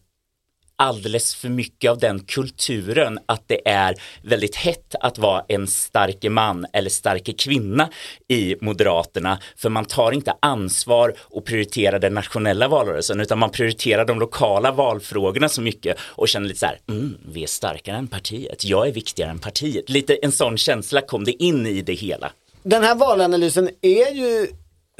[0.78, 6.30] alldeles för mycket av den kulturen att det är väldigt hett att vara en starke
[6.30, 7.88] man eller starke kvinna
[8.28, 14.04] i Moderaterna för man tar inte ansvar och prioriterar den nationella valrörelsen utan man prioriterar
[14.04, 18.08] de lokala valfrågorna så mycket och känner lite så här, mm, vi är starkare än
[18.08, 19.88] partiet, jag är viktigare än partiet.
[19.90, 22.32] Lite en sån känsla kom det in i det hela.
[22.62, 24.48] Den här valanalysen är ju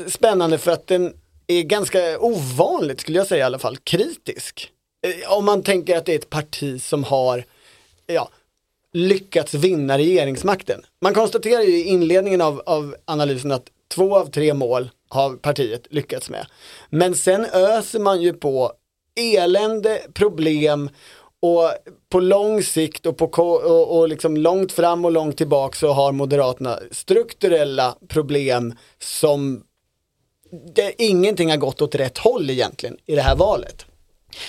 [0.07, 1.15] spännande för att den
[1.47, 4.71] är ganska ovanligt, skulle jag säga i alla fall, kritisk.
[5.07, 7.45] Eh, om man tänker att det är ett parti som har
[8.07, 8.29] ja,
[8.93, 10.83] lyckats vinna regeringsmakten.
[11.01, 15.87] Man konstaterar ju i inledningen av, av analysen att två av tre mål har partiet
[15.91, 16.47] lyckats med.
[16.91, 18.73] Men sen öser man ju på
[19.17, 20.91] elände, problem
[21.41, 21.71] och
[22.09, 26.13] på lång sikt och, på, och, och liksom långt fram och långt tillbaka så har
[26.13, 29.63] Moderaterna strukturella problem som
[30.75, 33.87] det, ingenting har gått åt rätt håll egentligen i det här valet.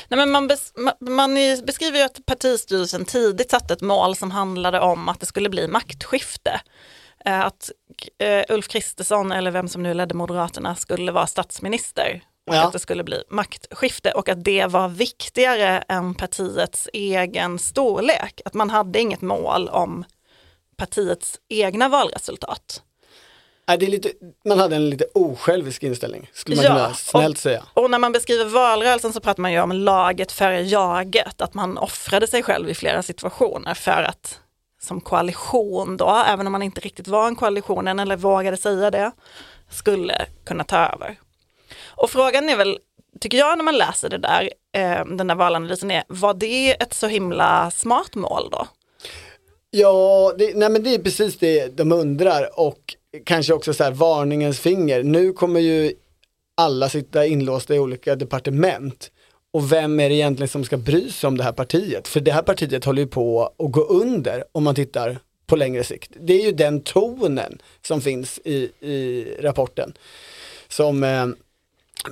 [0.07, 1.33] Nej, men man, bes, man, man
[1.65, 5.67] beskriver ju att partistyrelsen tidigt satte ett mål som handlade om att det skulle bli
[5.67, 6.61] maktskifte.
[7.25, 7.71] Eh, Att
[8.17, 12.21] eh, Ulf Kristersson, eller vem som nu ledde Moderaterna, skulle vara statsminister.
[12.49, 12.63] Och Ja.
[12.67, 18.41] att det skulle bli maktskifte och att det var viktigare än partiets egen storlek.
[18.45, 20.05] Att man hade inget mål om
[20.77, 22.81] partiets egna valresultat.
[23.69, 24.11] Nej, det är lite,
[24.45, 27.63] man hade en lite osjälvisk inställning, skulle man Ja, kunna snällt och- säga.
[27.73, 31.77] Och när man beskriver valrörelsen så pratar man ju om laget före jaget, att man
[31.77, 34.39] offrade sig själv i flera situationer för att
[34.81, 38.91] som koalition då, även om man inte riktigt var en koalition än eller vågade säga
[38.91, 39.11] det,
[39.71, 41.19] skulle kunna ta över.
[41.87, 42.77] Och frågan är väl,
[43.19, 46.93] tycker jag när man läser det där, eh, den där valanalysen är, var det ett
[46.93, 48.67] så himla smart mål då?
[49.71, 53.91] Ja, det, nej men det är precis det de undrar och kanske också så här
[53.91, 55.03] varningens finger.
[55.03, 55.93] Nu kommer ju
[56.57, 59.11] alla sitta inlåsta i olika departement.
[59.51, 62.07] Och vem är det egentligen som ska bry sig om det här partiet?
[62.07, 65.83] För det här partiet håller ju på att gå under om man tittar på längre
[65.83, 66.11] sikt.
[66.19, 69.93] Det är ju den tonen som finns i, i rapporten.
[70.67, 71.27] Som eh,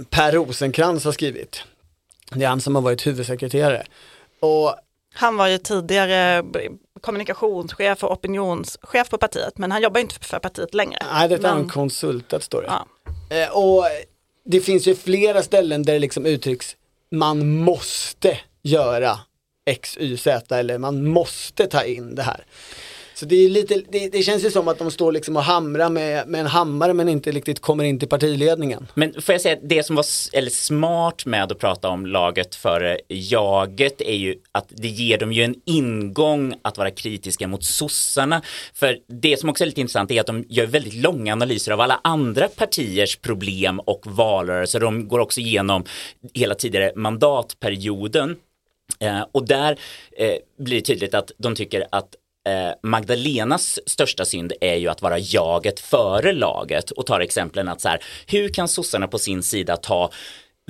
[0.10, 1.64] Per Rosenkrantz har skrivit.
[2.32, 3.86] Det är han som har varit huvudsekreterare.
[4.40, 4.76] Och
[5.14, 6.44] Han var ju tidigare
[7.02, 11.00] kommunikationschef och opinionschef på partiet, men han jobbar inte för partiet längre.
[11.14, 12.68] Nej, det är Men- en konsultat står det.
[12.68, 12.88] Ja.
[13.38, 13.84] Eh, och
[14.46, 16.76] det finns ju flera ställen där det liksom uttrycks
[17.12, 19.20] man måste göra
[19.70, 22.46] X, Y, Z eller man måste ta in det här.
[23.19, 25.89] Så det, är lite, det, det känns ju som att de står liksom och hamrar
[25.89, 28.88] med, med en hammare men inte riktigt kommer in till partiledningen.
[28.93, 32.56] Men får jag säga att det som var eller smart med att prata om laget
[32.56, 37.63] före jaget är ju att det ger dem ju en ingång att vara kritiska mot
[37.63, 38.41] sossarna.
[38.73, 41.82] För det som också är lite intressant är att de gör väldigt långa analyser av
[41.82, 44.80] alla andra partiers problem och valrörelser.
[44.80, 45.84] De går också igenom
[46.34, 48.36] hela tidigare mandatperioden.
[48.99, 49.80] Eh, och där
[50.17, 52.15] eh, blir det tydligt att de tycker att
[52.48, 57.82] Eh, Magdalenas största synd är ju att vara jaget före laget och tar exemplen att
[57.82, 60.12] så här, hur kan sossarna på sin sida ta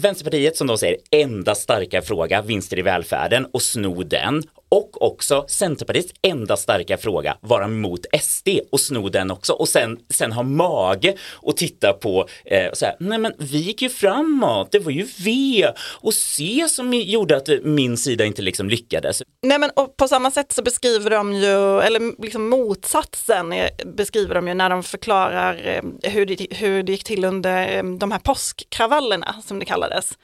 [0.02, 4.44] Vänsterpartiet som de säger enda starka fråga, vinster i välfärden och sno den?
[4.70, 9.54] Och också Centerpartiets enda starka fråga, vara emot SD och sno den också.
[9.54, 13.82] Och sen, sen ha mage och titta på eh, så här, nej men vi gick
[13.82, 15.68] ju framåt, det var ju V.
[15.78, 19.22] Och C som gjorde att min sida inte liksom lyckades.
[19.42, 24.36] Nej men och på samma sätt så beskriver de ju, eller liksom motsatsen eh, beskriver
[24.36, 28.12] de ju när de förklarar eh, hur det, hur det gick till under eh, de
[28.12, 30.18] här påskkravallerna som det kallades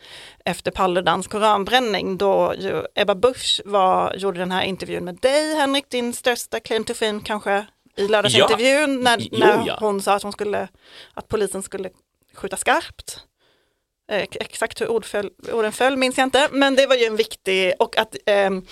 [0.45, 5.89] efter Paludans koranbränning då ju Ebba Busch var, gjorde den här intervjun med dig Henrik,
[5.89, 9.77] din största claim to fame kanske i lördagsintervjun när, Jo, när ja.
[9.79, 10.67] hon sa att, hon skulle,
[11.13, 11.89] att polisen skulle
[12.34, 13.19] skjuta skarpt.
[14.12, 17.15] Eh, Exakt hur ord föll, orden föll minns jag inte, men det var ju en
[17.15, 18.65] viktig, och att ehm,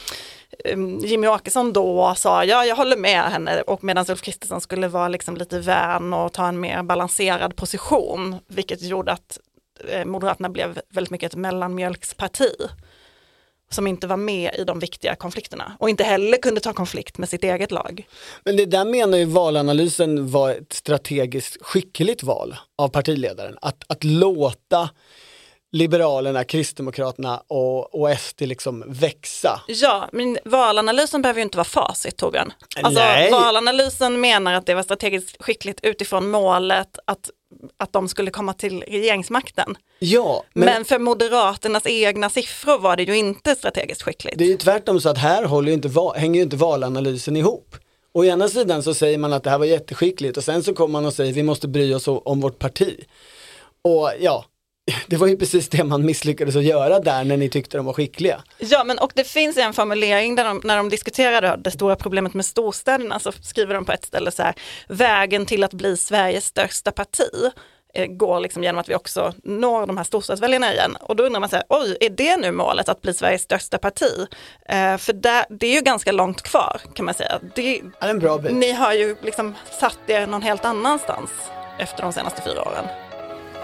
[1.04, 5.08] Jimmy Åkesson då sa ja, jag håller med henne och medan Ulf Kristersson skulle vara
[5.08, 9.51] liksom lite vän och ta en mer balanserad position, vilket gjorde att eh,
[10.06, 12.52] Moderaterna blev väldigt mycket ett mellanmjölksparti
[13.74, 17.30] som inte var med i de viktiga konflikterna och inte heller kunde ta konflikt med
[17.30, 18.08] sitt eget lag.
[18.46, 23.58] Men det där menar ju valanalysen var ett strategiskt skickligt val av partiledaren.
[23.62, 24.90] Att, att låta
[25.74, 29.62] Liberalerna, Kristdemokraterna och, och SD liksom växa.
[29.68, 32.54] Ja, men valanalysen behöver ju inte vara facit Torbjörn.
[32.82, 33.32] Alltså, Nej.
[33.32, 37.30] valanalysen menar att det var strategiskt skickligt utifrån målet att,
[37.78, 39.78] att de skulle komma till regeringsmakten.
[40.00, 44.38] Ja, men, Men, för Moderaternas egna siffror var det ju inte strategiskt skickligt.
[44.38, 47.76] det är ju tvärtom så att här håller inte, hänger ju inte valanalysen ihop.
[48.14, 50.92] Å ena sidan så säger man att det här var jätteskickligt och sen så kommer
[50.92, 53.00] man och säger vi måste bry oss om vårt parti.
[53.82, 54.46] Och ja,
[55.08, 57.94] det var ju precis det man misslyckades att göra där när ni tyckte de var
[57.94, 58.42] skickliga.
[58.58, 62.34] Ja, men och det finns en formulering där de, när de diskuterar det, stora problemet
[62.34, 64.56] med storstäderna så skriver de på ett ställe så här,
[64.88, 67.52] vägen till att bli Sveriges största parti
[67.94, 70.98] eh, går liksom genom att vi också når de här storstadsväljarna igen.
[71.02, 73.78] Och då undrar man så här, oj, är det nu målet att bli Sveriges största
[73.78, 74.28] parti?
[74.70, 77.40] Eh, för där, det är ju ganska långt kvar kan man säga.
[77.56, 81.30] Det, Ja, det ni har ju liksom satt er någon helt annanstans
[81.80, 83.11] efter de senaste fyra åren.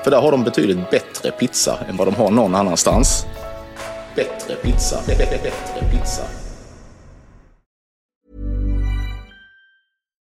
[0.07, 3.25] För där har de betydligt bättre pizza än vad de har någon annanstans.
[4.15, 6.23] Bättre pizza, bä- bä- bättre pizza.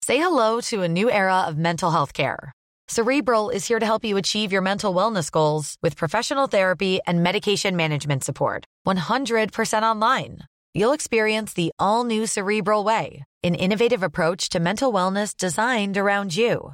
[0.05, 2.51] Say hello to a new era of mental health care.
[2.95, 7.23] Cerebral is here to help you achieve your mental wellness goals with professional therapy and
[7.23, 8.65] medication management support.
[8.87, 10.37] 100% online.
[10.75, 16.37] You'll experience the all new Cerebral Way, an innovative approach to mental wellness designed around
[16.37, 16.73] you.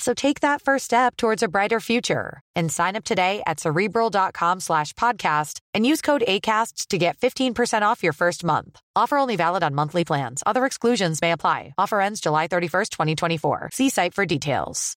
[0.00, 4.60] So take that first step towards a brighter future and sign up today at cerebral.com
[4.60, 8.80] slash podcast and use code ACAST to get 15% off your first month.
[8.96, 10.42] Offer only valid on monthly plans.
[10.46, 11.74] Other exclusions may apply.
[11.78, 13.70] Offer ends July 31st, 2024.
[13.72, 14.96] See site for details.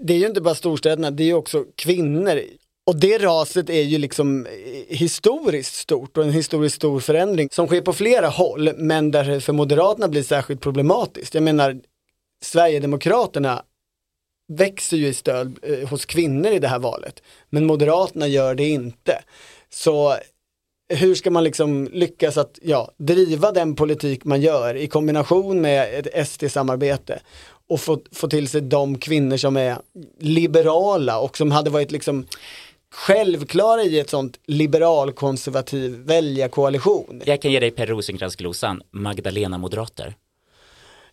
[0.00, 2.40] det är ju inte bara storstäderna, det är också kvinnor.
[2.88, 7.66] Och det raset är ju liksom eh, historiskt stort och en historiskt stor förändring som
[7.66, 11.34] sker på flera håll, men där det för Moderaterna blir särskilt problematiskt.
[11.34, 11.80] Jag menar,
[12.42, 13.62] Sverigedemokraterna
[14.52, 18.68] växer ju i stöd eh, hos kvinnor i det här valet, men Moderaterna gör det
[18.68, 19.22] inte.
[19.70, 20.16] Så
[20.88, 25.94] hur ska man liksom lyckas att ja, driva den politik man gör i kombination med
[25.94, 27.18] ett SD-samarbete
[27.68, 29.78] och få, få till sig de kvinnor som är
[30.18, 32.26] liberala och som hade varit liksom
[32.94, 37.22] självklara i ett sånt liberal-konservativ väljarkoalition.
[37.24, 40.14] Jag kan ge dig Per Rosenkrantz-glosan, Magdalena Moderater.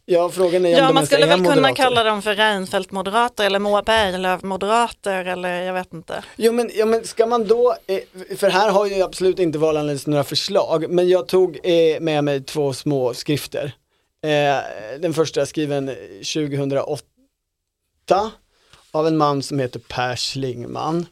[0.07, 1.75] Ja, frågan är om Ja, de man skulle väl kunna moderater.
[1.75, 6.23] kalla dem för Reinfeldt-moderater eller Moa Berglöf-moderater eller jag vet inte.
[6.35, 7.99] Jo men, ja, men ska man då, eh,
[8.37, 12.43] för här har ju absolut inte Valanalys några förslag, men jag tog eh, med mig
[12.43, 13.71] två små skrifter.
[14.23, 17.01] Eh, den första är skriven 2008
[18.91, 21.05] av en man som heter Per Schlingman.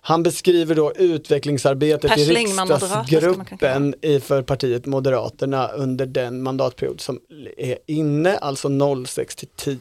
[0.00, 7.20] Han beskriver då utvecklingsarbetet Per i riksdagsgruppen i för partiet Moderaterna under den mandatperiod som
[7.56, 8.68] är inne, alltså
[9.06, 9.78] 06 till 10.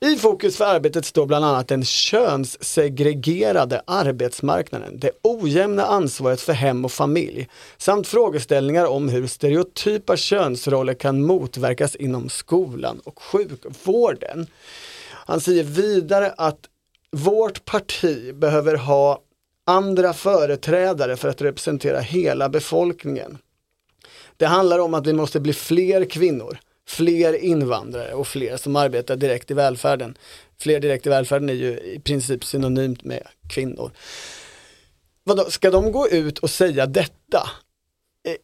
[0.00, 6.84] I fokus för arbetet står bland annat den könssegregerade arbetsmarknaden, det ojämna ansvaret för hem
[6.84, 7.48] och familj
[7.78, 14.46] samt frågeställningar om hur stereotypa könsroller kan motverkas inom skolan och sjukvården.
[15.10, 16.58] Han säger vidare att
[17.10, 19.20] vårt parti behöver ha
[19.68, 23.38] andra företrädare för att representera hela befolkningen.
[24.36, 29.16] Det handlar om att vi måste bli fler kvinnor, fler invandrare och fler som arbetar
[29.16, 30.18] direkt i välfärden.
[30.60, 33.90] Fler direkt i välfärden är ju i princip synonymt med kvinnor.
[35.24, 37.50] Vadå, ska de gå ut och säga detta?
[38.28, 38.34] Eh,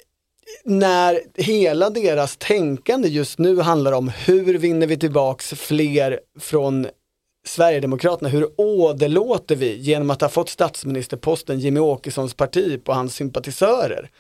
[0.65, 6.87] när hela deras tänkande just nu handlar om hur vinner vi tillbaks fler från
[7.45, 14.11] Sverigedemokraterna, hur åderlåter vi genom att ha fått statsministerposten Jimmy Åkessons parti på hans sympatisörer?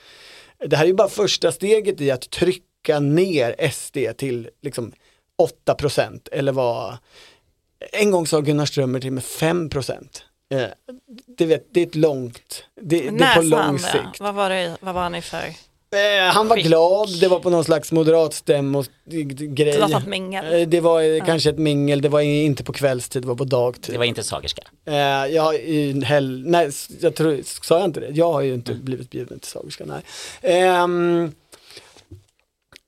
[0.66, 4.92] Det här är ju bara första steget i att trycka ner SD till liksom
[5.66, 6.96] 8% eller vad
[7.92, 9.70] en gång sa Gunnar Strömmer till med 5
[10.54, 10.68] Eh,
[11.26, 14.20] det, vet, det är ett långt, det, det är på lång sikt.
[14.20, 15.44] Vad var, det, vad var ni för?
[15.94, 19.72] Eh, han var glad, det var på någon slags moderatstäm grej.
[19.72, 20.60] Det var sånt mingel.
[20.60, 23.44] Eh, Det var eh, kanske ett mingel, det var inte på kvällstid, det var på
[23.44, 23.94] dagtid.
[23.94, 24.62] Det var inte Sagerska.
[24.84, 24.94] Eh,
[25.34, 28.08] jag har i hel, nej, jag tror, sa jag inte det?
[28.10, 30.02] Jag har ju inte blivit bjuden till Sagerska, nej.
[30.42, 31.32] Ehm,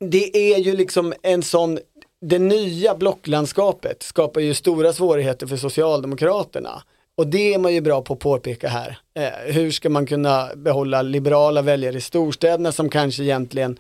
[0.01, 1.79] det är ju liksom en sån,
[2.21, 6.83] det nya blocklandskapet skapar ju stora svårigheter för Socialdemokraterna.
[7.17, 8.99] Och det är man ju bra på att påpeka här.
[9.15, 13.79] Eh, hur ska man kunna behålla liberala väljare i storstäderna som kanske egentligen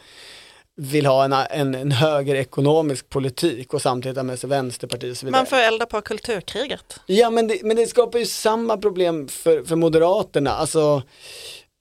[0.76, 5.16] vill ha en, en, en höger ekonomisk politik och samtidigt ha med sig Vänsterpartiet och
[5.16, 5.40] så vidare.
[5.40, 7.00] Man får elda på kulturkriget.
[7.06, 10.50] Ja men det, men det skapar ju samma problem för, för Moderaterna.
[10.50, 11.02] Alltså,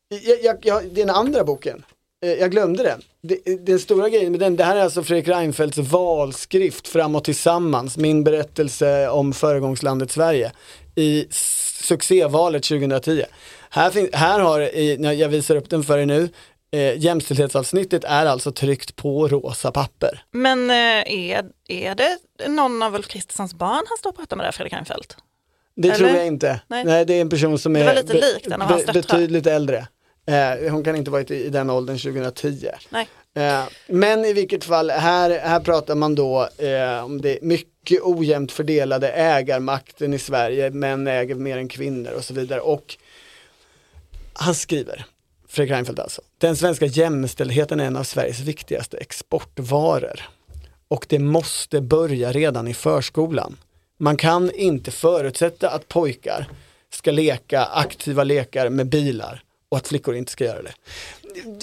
[0.10, 1.86] jag, jag, jag, den andra boken,
[2.26, 3.02] eh, jag glömde den.
[3.22, 7.98] Det, den stora grejen med den, det här är alltså Fredrik Reinfeldts valskrift Framåt tillsammans,
[7.98, 10.52] min berättelse om föregångslandet Sverige
[10.96, 11.28] i
[11.82, 13.24] succévalet 2010.
[13.70, 16.30] Här, fin, här har, i, när jag visar upp den för er nu,
[16.76, 20.24] Eh, jämställdhetsavsnittet är alltså tryckt på rosa papper.
[20.32, 22.18] Men eh, är, är det
[22.48, 25.18] någon av Ulf Kristerssons barn han står och pratar med där, Fredrik Reinfeldt?
[25.76, 25.98] Det Eller?
[25.98, 26.62] tror jag inte.
[26.68, 26.86] Nej.
[26.86, 27.06] Nej.
[27.06, 28.94] det är en person som är hans döttrar.
[28.94, 29.88] betydligt äldre.
[30.28, 32.70] Eh, hon kan inte varit i, i den åldern 2010.
[32.90, 33.08] Nej.
[33.36, 38.52] Eh, men i vilket fall, här, här pratar man då eh, om det mycket ojämnt
[38.52, 42.60] fördelade ägarmakten i Sverige, män äger mer än kvinnor och så vidare.
[42.60, 42.98] Och
[44.34, 45.06] han skriver,
[45.48, 50.22] Fredrik Reinfeldt alltså, den svenska jämställdheten är en av Sveriges viktigaste exportvaror.
[50.88, 53.58] Och det måste börja redan i förskolan.
[53.98, 56.48] Man kan inte förutsätta att pojkar
[56.90, 60.74] ska leka aktiva lekar med bilar och att flickor inte ska göra det.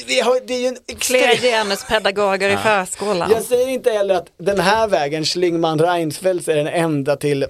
[0.07, 1.51] Vi har, det är ju en Fler extrem...
[1.53, 3.31] genuspedagoger i förskolan.
[3.31, 7.49] Jag säger inte heller att den här vägen, Schlingmann Reinfeldt är den enda till eh,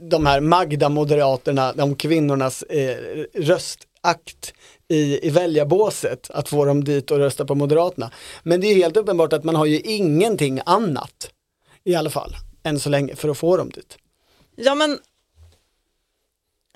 [0.00, 2.96] de här Magda-moderaterna, de kvinnornas eh,
[3.34, 4.54] röstakt
[4.88, 8.10] i, i väljarbåset, att få dem dit och rösta på Moderaterna.
[8.42, 11.30] Men det är helt uppenbart att man har ju ingenting annat,
[11.84, 13.96] i alla fall, än så länge, för att få dem dit.
[14.56, 14.98] Ja men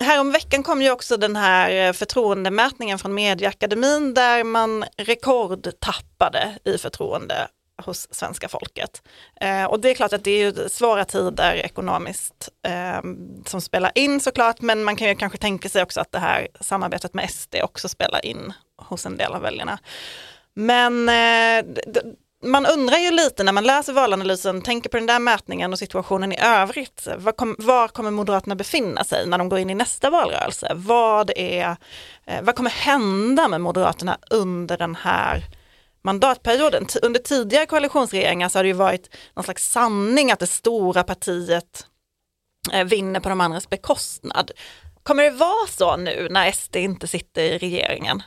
[0.05, 7.47] Häromveckan kom ju också den här eh, förtroendemätningen från Medieakademin där man rekordtappade i förtroende
[7.83, 9.01] hos svenska folket.
[9.41, 13.01] Eh, och det är klart att det är ju svåra tider ekonomiskt eh,
[13.45, 16.47] som spelar in såklart, men man kan ju kanske tänka sig också att det här
[16.59, 19.79] samarbetet med SD också spelar in hos en del av väljarna.
[20.53, 21.65] Men eh,
[22.45, 26.31] man undrar ju lite när man läser valanalysen, tänker på den där mätningen och situationen
[26.31, 27.07] i övrigt.
[27.17, 30.71] Var, kom, var kommer Moderaterna befinna sig när de går in i nästa valrörelse?
[30.75, 31.77] Vad, är,
[32.25, 35.43] eh, vad kommer hända med Moderaterna under den här
[36.03, 36.85] mandatperioden?
[36.85, 41.03] T- under tidigare koalitionsregeringar så har det ju varit någon slags sanning att det stora
[41.03, 41.87] partiet
[42.73, 44.51] eh, vinner på de andras bekostnad.
[45.03, 48.21] Kommer det vara så nu när SD inte sitter i regeringen?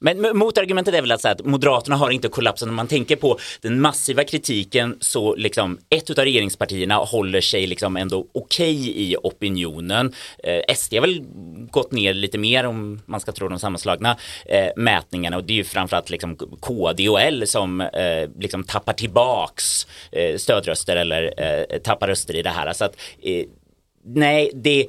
[0.00, 2.68] Men motargumentet är väl att, säga att Moderaterna har inte kollapsat.
[2.68, 7.96] När man tänker på den massiva kritiken så liksom ett av regeringspartierna håller sig liksom
[7.96, 10.14] ändå okej i opinionen.
[10.44, 11.24] Eh, SD har väl
[11.70, 15.56] gått ner lite mer om man ska tro de sammanslagna eh, mätningarna och det är
[15.56, 21.78] ju framförallt liksom KD och L som eh, liksom tappar tillbaks eh, stödröster eller eh,
[21.78, 22.72] tappar röster i det här.
[22.72, 23.44] Så att, eh,
[24.04, 24.86] nej, det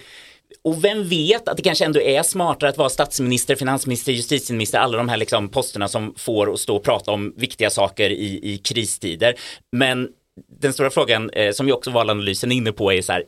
[0.70, 4.98] och vem vet att det kanske ändå är smartare att vara statsminister, finansminister, justitieminister, alla
[4.98, 8.58] de här liksom posterna som får att stå och prata om viktiga saker i, i
[8.58, 9.34] kristider.
[9.72, 10.10] Men
[10.62, 13.24] den stora frågan eh, som ju också valanalysen är inne på är så här,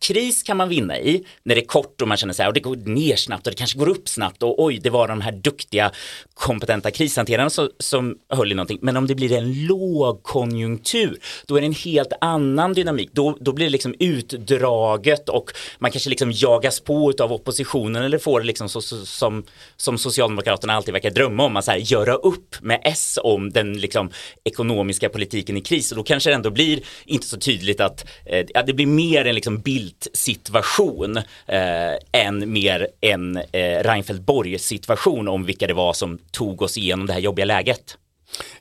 [0.00, 2.54] kris kan man vinna i när det är kort och man känner så här och
[2.54, 5.20] det går ner snabbt och det kanske går upp snabbt och oj, det var de
[5.20, 5.90] här duktiga
[6.34, 8.78] kompetenta krishanterarna som, som höll i någonting.
[8.82, 13.10] Men om det blir en lågkonjunktur, då är det en helt annan dynamik.
[13.12, 18.18] Då, då blir det liksom utdraget och man kanske liksom jagas på av oppositionen eller
[18.18, 19.44] får det liksom så, så, som,
[19.76, 23.78] som Socialdemokraterna alltid verkar drömma om, att så här, göra upp med S om den
[23.78, 24.10] liksom
[24.44, 25.92] ekonomiska politiken i kris.
[25.92, 29.34] Och då kanske det ändå blir inte så tydligt att eh, det blir mer en
[29.34, 36.78] liksom Bildt-situation eh, än mer en eh, Reinfeldt-Borg-situation om vilka det var som tog oss
[36.78, 37.98] igenom det här jobbiga läget.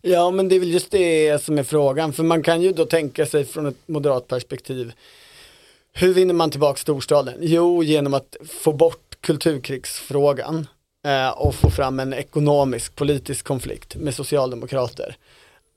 [0.02, 2.86] Ja, men det är väl just det som är frågan, för man kan ju då
[2.86, 4.94] tänka sig från ett moderat perspektiv,
[5.94, 7.36] hur vinner man tillbaka storstaden?
[7.40, 10.68] Jo, genom att få bort kulturkrigsfrågan
[11.06, 15.16] eh, och få fram en ekonomisk politisk konflikt med socialdemokrater.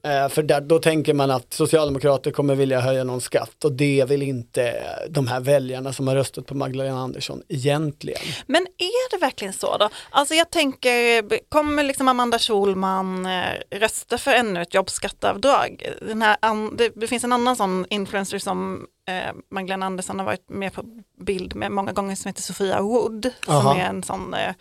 [0.07, 4.05] Eh, för där, då tänker man att socialdemokrater kommer vilja höja någon skatt och det
[4.09, 4.75] vill inte
[5.11, 8.21] de här väljarna som har röstat på Magdalena Andersson egentligen.
[8.47, 9.89] Men är det verkligen så då?
[10.11, 15.93] Alltså jag tänker, kommer liksom Amanda Schulman eh, rösta för ännu ett jobbskatteavdrag?
[16.01, 16.37] Den här,
[17.01, 20.85] det, finns en annan sån influencer som eh, Magdalena Andersson har varit med på
[21.21, 23.77] bild med många gånger som heter Sofia Wood, som Aha.
[23.77, 24.55] är en sån eh,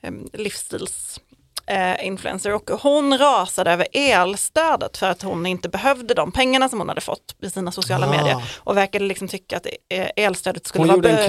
[0.00, 1.20] em, livsstils
[1.66, 6.78] eh, influencer och hon rasade över elstödet för att hon inte behövde de pengarna som
[6.78, 8.10] hon hade fått i sina sociala Ah.
[8.10, 11.26] medier och verkade liksom tycka att eh, elstödet skulle Hon vara be-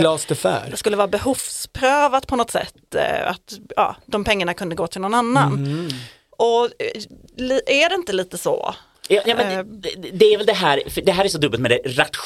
[0.77, 5.13] skulle vara behovsprövat på något sätt, eh, att ja, de pengarna kunde gå till någon
[5.13, 5.53] annan.
[5.53, 5.87] Mm.
[6.37, 6.69] Och
[7.67, 8.75] är det inte lite så?
[9.09, 11.61] Ja, ja, men Eh, det, det- är väl det här, det här är så dubbelt
[11.61, 11.79] med det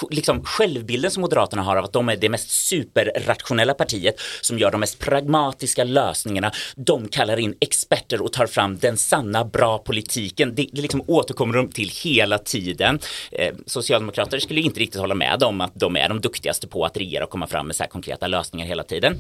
[0.10, 4.72] liksom självbilden som Moderaterna har av att de är det mest superrationella partiet som gör
[4.72, 6.52] de mest pragmatiska lösningarna.
[6.76, 10.56] De kallar in experter och tar fram den sanna bra politiken.
[10.56, 13.00] Det, det liksom återkommer de till hela tiden.
[13.32, 16.98] Eh, Socialdemokrater skulle inte riktigt hålla med om att de är de duktigaste på att
[16.98, 19.18] regera och komma fram med så här konkreta lösningar hela tiden.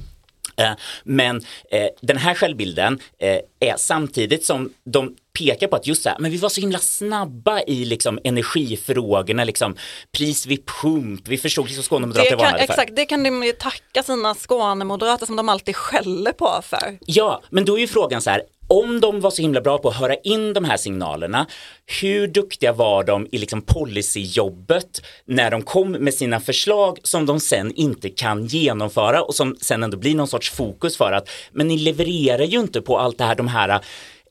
[0.60, 0.72] Eh,
[1.03, 1.36] Men
[1.72, 6.20] eh, den här självbilden eh, är samtidigt som de pekar på att just så här,
[6.20, 9.76] men vi var så himla snabba i liksom energifrågorna, liksom
[10.12, 12.57] pris vid pump, vi förstod liksom Skånemoderater för.
[12.57, 16.97] exakt, det kan de ju tacka sina Skånemoderater som de alltid skäller på för.
[17.05, 19.90] Ja, men då är ju frågan så här, om de var så himla bra på
[19.90, 21.48] att höra in de här signalerna,
[22.02, 27.40] hur duktiga var de i liksom policyjobbet när de kom med sina förslag som de
[27.40, 31.68] sen inte kan genomföra och som sen ändå blir någon sorts fokus för att men
[31.68, 33.80] ni levererar ju inte på allt det här, de här äh,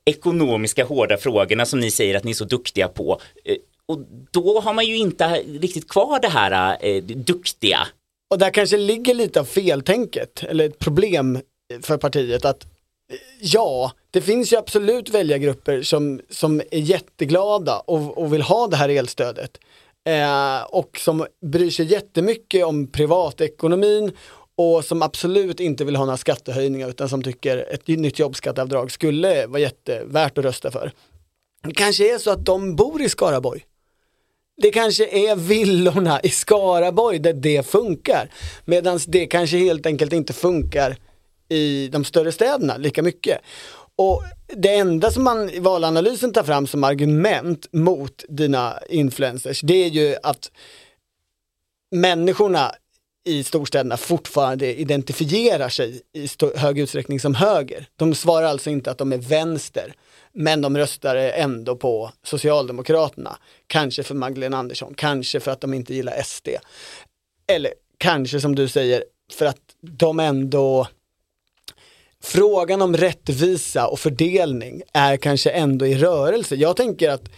[0.04, 3.20] ekonomiska hårda frågorna som ni säger att ni är så duktiga på.
[3.44, 3.98] Eh, och
[4.30, 5.28] då har man ju inte
[5.60, 7.86] riktigt kvar det här eh, duktiga.
[8.30, 11.38] Och där kanske ligger lite av feltänket, eller ett problem
[11.82, 12.66] för partiet att
[13.40, 18.76] ja, det finns ju absolut väljargrupper som, som är jätteglada och, och vill ha det
[18.76, 19.58] här elstödet.
[20.06, 24.12] Eh, och som bryr sig jättemycket om privatekonomin
[24.56, 29.46] och som absolut inte vill ha några skattehöjningar utan som tycker ett nytt jobbskatteavdrag skulle
[29.46, 30.92] vara jättevärt att rösta för.
[31.62, 33.64] Det kanske är så att de bor i Skaraborg.
[34.62, 38.30] Det kanske är villorna i Skaraborg där det funkar.
[38.64, 40.96] Medan det kanske helt enkelt inte funkar
[41.48, 43.40] i de större städerna lika mycket.
[43.96, 49.84] Och det enda som man i valanalysen tar fram som argument mot dina influencers, det
[49.84, 50.50] är ju att
[51.90, 52.72] människorna
[53.24, 57.86] i storstäderna fortfarande identifierar sig i hög utsträckning som höger.
[57.96, 59.94] De svarar alltså inte att de är vänster,
[60.32, 63.38] men de röstar ändå på Socialdemokraterna.
[63.66, 66.48] Kanske för Magdalena Andersson, kanske för att de inte gillar SD.
[67.52, 70.86] Eller kanske som du säger, för att de ändå
[72.28, 76.54] Frågan om rättvisa och fördelning är kanske ändå i rörelse.
[76.54, 77.30] Jag tänker att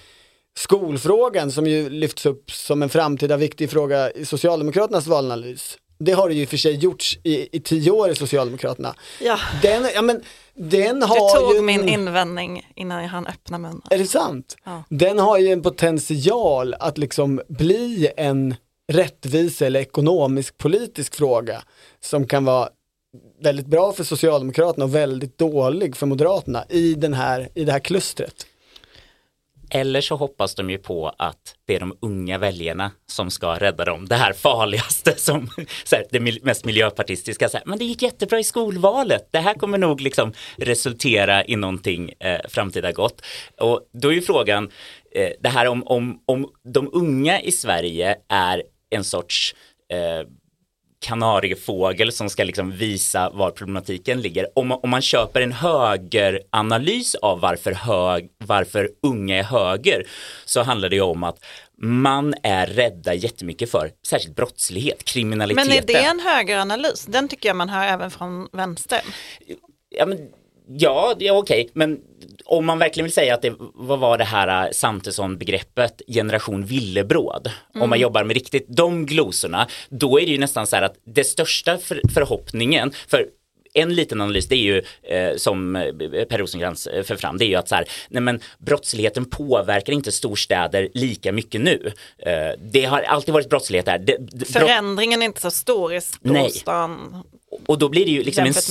[0.56, 5.78] skolfrågan som ju lyfts upp som en framtida viktig fråga i Socialdemokraternas valanalys.
[5.98, 8.94] Det har det ju för sig gjorts i, i tio år i Socialdemokraterna.
[9.20, 9.38] Ja.
[9.62, 10.22] Den, ja, men,
[10.54, 13.82] den har du tog ju, min invändning innan jag hann öppna munnen.
[13.90, 14.56] Är det sant?
[14.64, 14.82] Ja.
[14.88, 18.54] Den har ju en potential att liksom bli en
[18.92, 21.62] rättvis eller ekonomisk politisk fråga
[22.00, 22.68] som kan vara
[23.42, 27.80] väldigt bra för Socialdemokraterna och väldigt dålig för Moderaterna i, den här, i det här
[27.80, 28.46] klustret.
[29.72, 33.84] Eller så hoppas de ju på att det är de unga väljarna som ska rädda
[33.84, 34.06] dem.
[34.06, 35.48] Det här farligaste som
[35.84, 37.48] så här, det mest miljöpartistiska.
[37.48, 39.28] Så här, men det gick jättebra i skolvalet.
[39.30, 43.22] Det här kommer nog liksom resultera i någonting eh, framtida gott.
[43.60, 44.70] Och då är ju frågan
[45.14, 49.54] eh, det här om, om, om de unga i Sverige är en sorts
[49.92, 50.26] eh,
[51.00, 54.58] kanariefågel som ska liksom visa var problematiken ligger.
[54.58, 60.06] Om, om man köper en högeranalys av varför, hög, varför unga är höger
[60.44, 61.44] så handlar det ju om att
[61.82, 65.66] man är rädda jättemycket för särskilt brottslighet, kriminalitet.
[65.66, 67.06] Men är det en högeranalys?
[67.06, 69.00] Den tycker jag man hör även från vänster.
[69.88, 70.18] Ja, men,
[70.78, 72.00] ja, ja okej, men
[72.44, 77.50] om man verkligen vill säga att det, vad var det här äh, Santesson-begreppet generation villebråd,
[77.74, 77.82] Mm.
[77.82, 80.94] om man jobbar med riktigt de glosorna, då är det ju nästan så här att
[81.04, 83.26] det största för, förhoppningen, för
[83.74, 85.92] en liten analys, det är ju eh, som eh,
[86.24, 89.92] Per Rosengrantz eh, för fram, det är ju att så här, nej men brottsligheten påverkar
[89.92, 91.92] inte storstäder lika mycket nu.
[92.18, 93.98] Eh, det har alltid varit brottslighet där.
[93.98, 96.50] Det, det, Förändringen är inte så stor i Nej.
[96.50, 97.22] storstan.
[97.66, 98.64] och då blir det ju liksom en Jämfört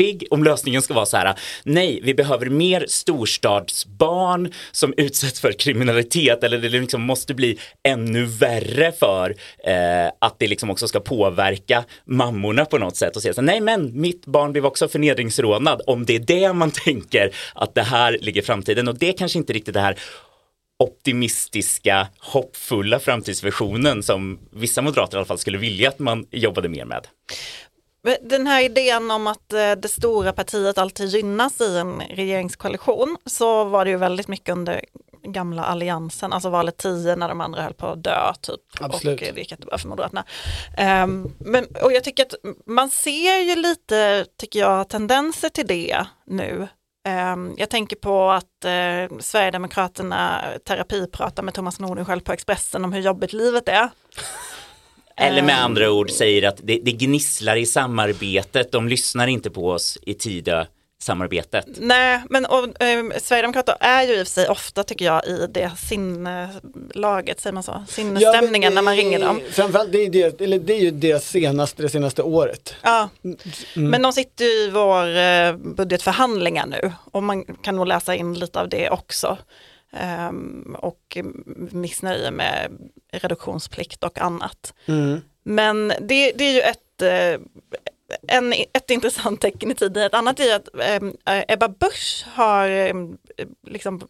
[0.00, 1.34] med om lösningen ska vara så här,
[1.64, 8.24] nej, vi behöver mer storstadsbarn som utsätts för kriminalitet eller det liksom måste bli ännu
[8.24, 9.34] värre för
[9.64, 13.46] eh, att det liksom också ska påverka mammorna på något sätt och säga så här,
[13.46, 17.82] nej men mitt barn blev också förnedringsrånad om det är det man tänker att det
[17.82, 19.98] här ligger i framtiden och det kanske inte riktigt det här
[20.78, 26.84] optimistiska, hoppfulla framtidsvisionen som vissa moderater i alla fall skulle vilja att man jobbade mer
[26.84, 27.06] med.
[28.20, 33.64] Den här idén om att eh, det stora partiet alltid gynnas i en regeringskoalition så
[33.64, 34.84] var det ju väldigt mycket under
[35.22, 38.60] gamla alliansen, alltså valet 10 när de andra höll på att dö typ.
[38.80, 39.20] Absolut.
[39.20, 40.24] Och eh, det gick jättebra för Moderaterna.
[40.76, 42.34] Ehm, men, och jag tycker att
[42.66, 46.68] man ser ju lite, tycker jag, tendenser till det nu.
[47.08, 53.00] Ehm, jag tänker på att eh, Sverigedemokraterna terapipratar med Thomas Nordenskiöld på Expressen om hur
[53.00, 53.90] jobbigt livet är.
[55.20, 55.64] Eller med Ehm.
[55.64, 60.14] andra ord säger att det, det gnisslar i samarbetet, de lyssnar inte på oss i
[60.14, 61.64] Tidö-samarbetet.
[61.78, 65.46] Nej, men och, eh, Sverigedemokrater är ju i och för sig ofta tycker jag i
[65.50, 69.40] det sinnelaget, säger man så, sinnesstämningen Ja, när man det- ringer dem.
[69.50, 72.74] Framförallt, det är, det, eller det är ju deras senaste, det senaste året.
[72.82, 73.36] Ja, Mm.
[73.90, 78.34] men de sitter ju i vår eh, budgetförhandlingar nu och man kan nog läsa in
[78.34, 79.38] lite av det också.
[79.92, 81.18] Ehm, och
[81.72, 84.74] missnöje med reduktionsplikt och annat.
[84.86, 85.20] Mm.
[85.42, 87.40] Men det, det är ju ett, eh,
[88.36, 90.02] en, ett intressant tecken i tiden.
[90.02, 92.94] Ett annat är att eh, Ebba Busch har eh,
[93.66, 94.08] liksom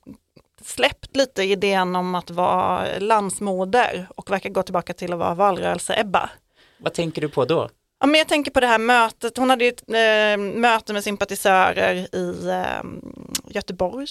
[0.65, 6.31] släppt lite idén om att vara landsmoder och verkar gå tillbaka till att vara valrörelse-Ebba.
[6.79, 7.69] Vad tänker du på då?
[8.01, 11.05] Ja, men jag tänker på det här mötet, hon hade ju ett eh, möte med
[11.05, 12.91] sympatisörer i eh,
[13.49, 14.07] Göteborg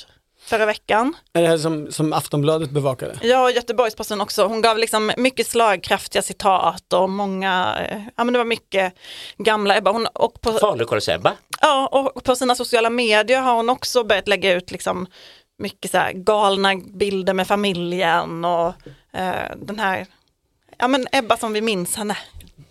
[0.50, 1.16] förra veckan.
[1.34, 3.20] Är det här som, som Aftonbladet bevakade?
[3.22, 4.46] Ja, Göteborgsposten också.
[4.46, 8.94] Hon gav liksom mycket slagkraftiga citat och många, eh, ja men det var mycket
[9.38, 9.92] gamla Ebba.
[9.92, 11.32] Hon, och på, Falukorvs-Ebba.
[11.62, 15.08] Ja, och på sina sociala medier har hon också börjat lägga ut liksom
[15.60, 18.68] mycket så här galna bilder med familjen och
[19.14, 20.06] eh, den här,
[20.78, 22.18] ja men Ebba som vi minns henne.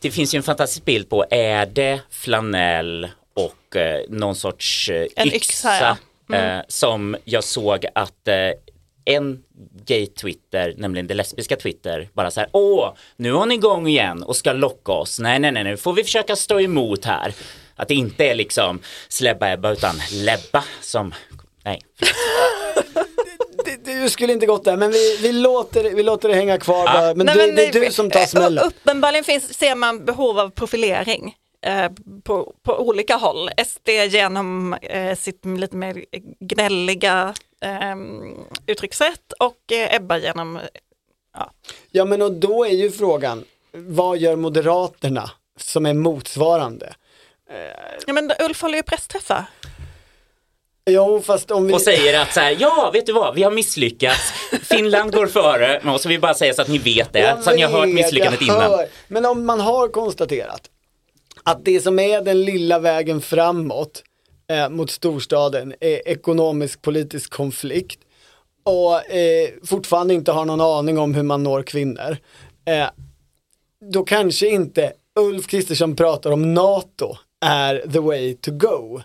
[0.01, 5.07] Det finns ju en fantastisk bild på, är det flanell och eh, någon sorts eh,
[5.17, 5.97] En yxa, yxa, ja.
[6.29, 6.59] Mm.
[6.59, 8.35] eh, som jag såg att eh,
[9.05, 9.43] en
[9.87, 14.37] gay-twitter, nämligen det lesbiska Twitter, bara så här, åh, nu är hon igång igen och
[14.37, 15.19] ska locka oss.
[15.19, 17.35] Nej, nej, nej, nu får vi försöka stå emot här.
[17.77, 21.15] Att det inte är liksom Slebba-Ebba utan Lebba som,
[21.65, 21.81] nej.
[23.85, 27.15] Du skulle inte gått där, men vi, vi, låter, vi låter det hänga kvar bara.
[27.15, 28.65] Men, Nej, du, men det är du som tar eh, smällen.
[28.65, 31.35] Uppenbarligen finns, ser man behov av profilering
[31.67, 31.91] eh,
[32.25, 33.51] på, på olika håll.
[33.67, 36.05] SD genom eh, sitt lite mer
[36.41, 37.97] gnälliga eh,
[38.67, 40.59] uttryckssätt och eh, Ebba genom
[41.91, 46.95] Ja men och då är ju frågan, vad gör Moderaterna som är motsvarande?
[48.07, 49.45] Ja men Ulf håller ju pressträffar.
[50.91, 51.73] Jo fast om vi...
[51.73, 54.33] Och säger att så här, ja vet du vad, vi har misslyckats,
[54.63, 57.43] Finland går före, men så vill vi bara säga så att ni vet det, Jag
[57.43, 58.87] så att ni har hört misslyckandet innan.
[59.09, 60.71] Men om man har konstaterat
[61.51, 64.03] att det som är den lilla vägen framåt
[64.51, 68.01] eh, mot storstaden är ekonomisk politisk konflikt
[68.65, 72.17] och eh, fortfarande inte har någon aning om hur man når kvinnor.
[72.65, 72.89] Eh,
[73.93, 79.01] då kanske inte Ulf Kristersson pratar om NATO är the way to go.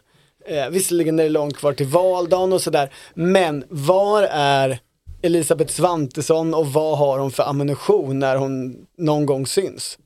[0.46, 4.80] Eh, visserligen är det långt kvar till valdagen och sådär, men var är
[5.22, 9.98] Elisabeth Svantesson och vad har hon för ammunition när hon någon gång syns?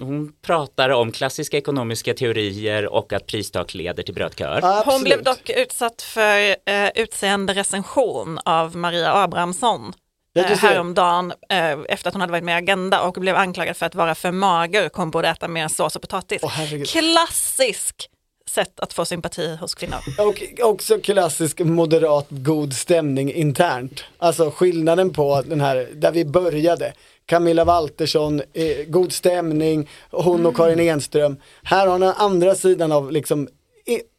[0.00, 4.84] Hon pratar om klassiska ekonomiska teorier och att pristak leder till brödköer.
[4.84, 9.92] Hon blev dock utsatt för eh, utseende recension av Maria Abrahamsson
[10.36, 13.86] eh, häromdagen eh, efter att hon hade varit med i Agenda och blev anklagad för
[13.86, 16.42] att vara för mager, hon borde äta mer sås och potatis.
[16.44, 16.88] herregud.
[16.88, 18.10] Klassisk
[18.50, 19.98] sätt att få sympati hos kvinnor.
[20.18, 24.04] Och också klassisk moderat god stämning internt.
[24.18, 26.92] Alltså skillnaden på den här, där vi började.
[27.26, 31.36] Camilla Waltersson, eh, god stämning, hon och Karin Enström.
[31.62, 33.48] Här har den andra sidan av liksom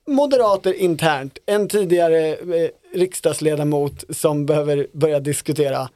[0.08, 1.38] moderater internt.
[1.46, 5.90] En tidigare eh, riksdagsledamot som behöver börja diskutera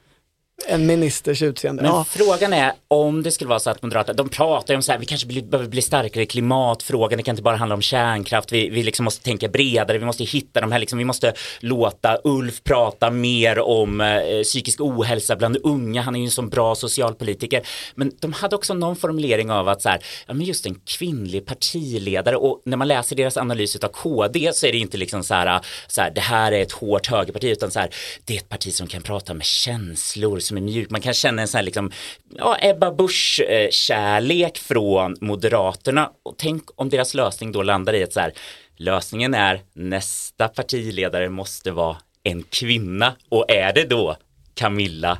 [0.66, 1.82] en ministers utseende.
[1.82, 2.04] Men Ja.
[2.08, 4.98] frågan är om det skulle vara så att Moderaterna, de pratar ju om så här,
[4.98, 8.68] vi kanske behöver bli starkare i klimatfrågan, det kan inte bara handla om kärnkraft, vi,
[8.68, 12.62] vi liksom måste tänka bredare, vi måste hitta de här, liksom, vi måste låta Ulf
[12.64, 17.62] prata mer om eh, psykisk ohälsa bland unga, han är ju en sån bra socialpolitiker.
[17.94, 21.46] Men de hade också någon formulering av att så här, ja men just en kvinnlig
[21.46, 25.34] partiledare och när man läser deras analys av KD så är det inte liksom så
[25.34, 27.90] här, så här det här är ett hårt högerparti utan så här,
[28.24, 30.90] det är ett parti som kan prata med känslor, som är mjuk.
[30.90, 31.90] Man kan känna en sån här liksom,
[32.36, 33.40] ja, Ebba Busch
[33.70, 36.10] kärlek från Moderaterna.
[36.22, 38.32] Och tänk om deras lösning då landar i att så här,
[38.76, 43.16] lösningen är nästa partiledare måste vara en kvinna.
[43.28, 44.16] Och är det då
[44.54, 45.18] Camilla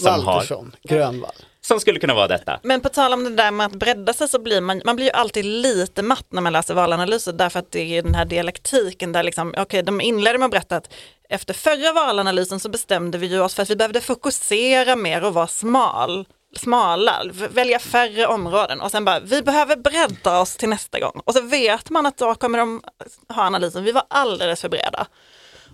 [0.00, 0.44] som har,
[0.88, 1.34] Grönvall
[1.66, 2.60] som skulle kunna vara detta?
[2.62, 5.06] Men på tal om det där med att bredda sig så blir man, man blir
[5.06, 9.12] ju alltid lite matt när man läser valanalyser därför att det är den här dialektiken
[9.12, 10.92] där liksom, okej de inledde med att berätta att
[11.28, 15.34] efter förra valanalysen så bestämde vi ju oss för att vi behövde fokusera mer och
[15.34, 21.00] vara smal, smala, välja färre områden och sen bara, vi behöver bredda oss till nästa
[21.00, 21.20] gång.
[21.24, 22.82] Och så vet man att då kommer de
[23.28, 25.06] ha analysen, vi var alldeles för breda.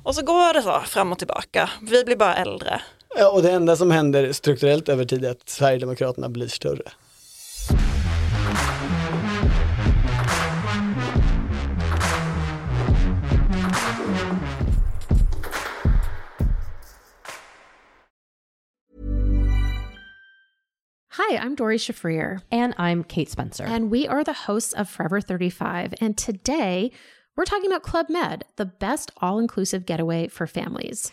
[0.04, 2.80] Och så går det så fram och tillbaka, vi blir bara äldre.
[3.14, 6.82] Ja, och det enda som händer strukturellt över tid är att Sverigedemokraterna blir större.
[21.28, 22.40] Hi, I'm Dory Shafrir.
[22.50, 23.64] And I'm Kate Spencer.
[23.64, 25.94] And we are the hosts of Forever 35.
[26.00, 26.90] And today
[27.36, 31.12] we're talking about Club Med, the best all inclusive getaway for families.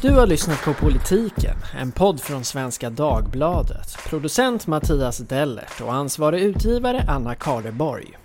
[0.00, 3.98] Du har lyssnat på Politiken, en podd från Svenska Dagbladet.
[4.08, 8.18] Producent Mattias Dellert och ansvarig utgivare Anna Kardeborg.